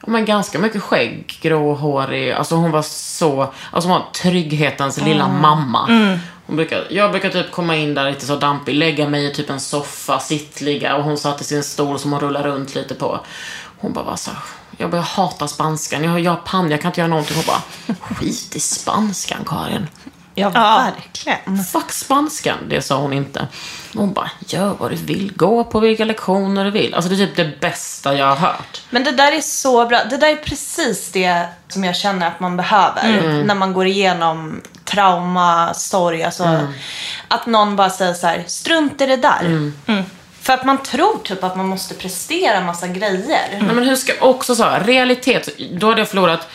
[0.08, 2.32] men ganska mycket skägg, gråhårig.
[2.32, 6.20] Alltså hon var så, alltså hon var trygghetens lilla mamma.
[6.50, 9.50] Hon brukar, jag brukar typ komma in där lite så dampig, lägga mig i typ
[9.50, 13.20] en soffa, sittligga och hon satt i sin stol som hon rullade runt lite på.
[13.78, 14.32] Hon bara var så
[14.78, 17.36] jag börjar hata spanskan, jag har japan, jag kan inte göra någonting.
[17.36, 19.88] Hon bara, skit i spanskan Karin.
[20.36, 21.64] Ja, verkligen.
[21.64, 23.48] Fuck spanskan, det sa hon inte.
[23.96, 26.94] Hon bara, gör vad du vill, gå på vilka lektioner du vill.
[26.94, 28.82] Alltså det är typ det bästa jag har hört.
[28.90, 30.04] Men det där är så bra.
[30.10, 34.62] Det där är precis det som jag känner att man behöver när man går igenom
[34.90, 36.24] trauma, sorg.
[36.24, 36.68] Alltså,
[37.28, 39.46] Att någon bara säger så här, strunt i det där.
[39.46, 39.74] Mm.
[40.42, 43.48] För att man tror typ att man måste prestera massa grejer.
[43.52, 46.48] Nej, men hur ska, också så, här, realitet, då hade jag förlorat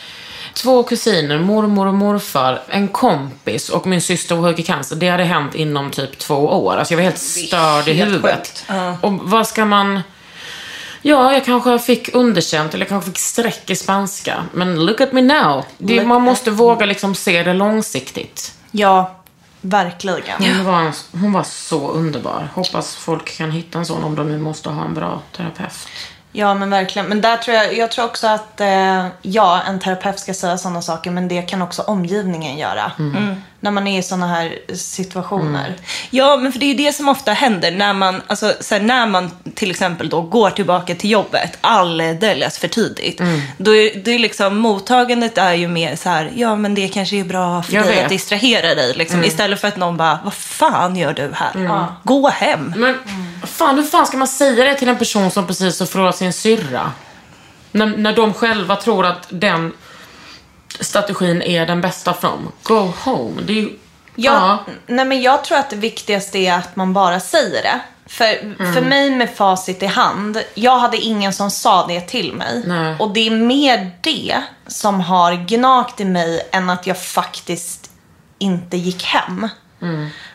[0.53, 4.95] två kusiner, mormor och morfar, en kompis och min syster var i cancer.
[4.95, 6.77] Det hade hänt inom typ två år.
[6.77, 8.65] Alltså jag var helt störd i huvudet.
[8.67, 8.97] Ja.
[9.01, 10.01] Och vad ska man...
[11.07, 14.43] Ja, jag kanske fick underkänt eller jag kanske fick streck i spanska.
[14.53, 15.65] Men look at me now.
[15.77, 18.53] Det, man måste våga liksom se det långsiktigt.
[18.71, 19.15] Ja,
[19.61, 20.43] verkligen.
[20.57, 22.49] Hon, var, en- hon var så underbar.
[22.53, 25.87] Hoppas folk kan hitta en sån om de nu måste ha en bra terapeut.
[26.31, 27.07] Ja, men verkligen.
[27.07, 30.81] Men där tror jag, jag tror också att eh, ja, en terapeut ska säga sådana
[30.81, 32.91] saker, men det kan också omgivningen göra.
[33.65, 35.75] När man är i sådana här situationer.
[36.09, 38.81] Ja, men för det är ju det som ofta händer när man, alltså, så här,
[38.81, 43.21] när man till exempel då går tillbaka till jobbet alldeles för tidigt.
[43.57, 47.15] Då är, då är liksom, mottagandet är ju mer så här, ja men det kanske
[47.19, 48.03] är bra för Jag dig vet.
[48.03, 48.93] att distrahera dig.
[48.93, 51.85] Liksom, Istället för att någon bara, vad fan gör du här?
[52.03, 52.73] Gå hem.
[52.77, 52.95] Men
[53.43, 56.33] fan, hur fan ska man säga det till en person som precis har förlorat sin
[56.33, 56.91] syrra?
[57.71, 59.73] När, när de själva tror att den
[60.79, 62.51] strategin är den bästa för dem.
[62.63, 63.41] Go home.
[63.41, 63.69] Det är ju...
[64.15, 67.79] Ja, Nej, men jag tror att det viktigaste är att man bara säger det.
[68.07, 72.63] För, för mig med facit i hand, jag hade ingen som sa det till mig.
[72.65, 72.95] Nej.
[72.99, 77.91] Och det är mer det som har gnagt i mig än att jag faktiskt
[78.39, 79.49] inte gick hem.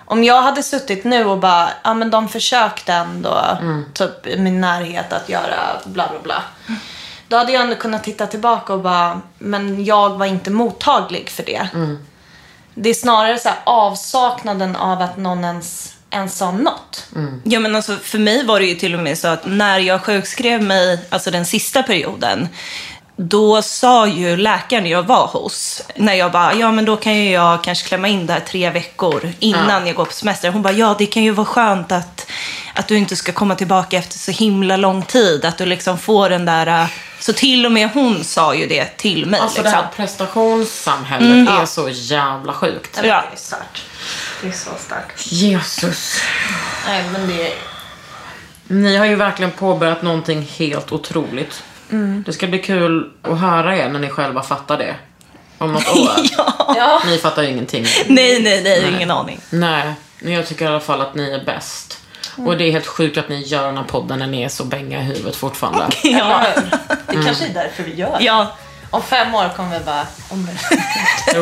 [0.06, 3.58] Om jag hade suttit nu och bara, ja men de försökte ändå,
[3.94, 6.42] typ i min närhet att göra bla bla bla.
[7.30, 11.42] Då hade jag ändå kunnat titta tillbaka och bara, men jag var inte mottaglig för
[11.42, 11.68] det.
[12.74, 17.06] Det är snarare så här avsaknaden av att någon ens, ens sa något.
[17.44, 20.02] Ja men alltså för mig var det ju till och med så att när jag
[20.02, 22.48] sjukskrev mig, alltså den sista perioden,
[23.16, 27.30] då sa ju läkaren jag var hos, när jag bara, ja men då kan ju
[27.30, 30.50] jag kanske klämma in där tre veckor innan jag går på semester.
[30.50, 32.26] Hon bara, ja det kan ju vara skönt att,
[32.74, 35.44] att du inte ska komma tillbaka efter så himla lång tid.
[35.44, 36.88] Att du liksom får den där,
[37.32, 39.40] så till och med hon sa ju det till mig.
[39.40, 39.84] Alltså det liksom.
[39.84, 43.00] här prestationssamhället är så jävla sjukt.
[43.02, 43.02] Ja.
[43.02, 43.84] Det är starkt.
[44.42, 45.32] Det är så starkt.
[45.32, 46.20] Jesus.
[46.86, 47.52] Nej men det.
[48.68, 51.62] Ni har ju verkligen påbörjat någonting helt otroligt.
[52.26, 54.94] Det ska bli kul att höra er när ni själva fattar det.
[55.58, 56.10] Om något år.
[56.76, 57.02] Ja.
[57.06, 57.86] Ni fattar ju ingenting.
[58.06, 59.40] Nej, nej, nej, ingen aning.
[59.50, 61.98] Nej, men jag tycker i alla fall att ni är bäst.
[62.36, 64.64] Och det är helt sjukt att ni gör den här podden när ni är så
[64.64, 65.86] bänga i huvudet fortfarande.
[66.02, 66.42] Ja.
[67.06, 68.24] Det kanske är därför vi gör det.
[68.24, 68.56] ja.
[68.90, 70.06] Om fem år kommer vi bara...
[70.28, 70.48] Om...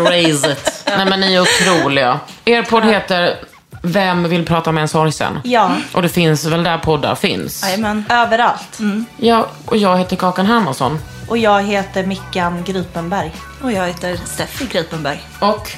[0.04, 0.84] Raise it.
[0.96, 2.20] Nej men ni är otroliga.
[2.44, 3.36] Er podd heter
[3.82, 5.40] Vem vill prata med en sorgsen?
[5.44, 5.70] Ja.
[5.92, 7.62] Och det finns väl där poddar finns?
[7.62, 8.04] Jajamän.
[8.08, 8.78] Överallt.
[9.16, 10.98] Ja, och jag heter Kakan Hermansson.
[11.28, 13.32] Och jag heter Mickan Gripenberg.
[13.62, 15.20] Och jag heter Steffi Gripenberg.
[15.40, 15.70] Och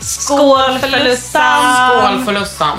[0.00, 2.00] Skål för Lussan!
[2.00, 2.78] skål för Lussan.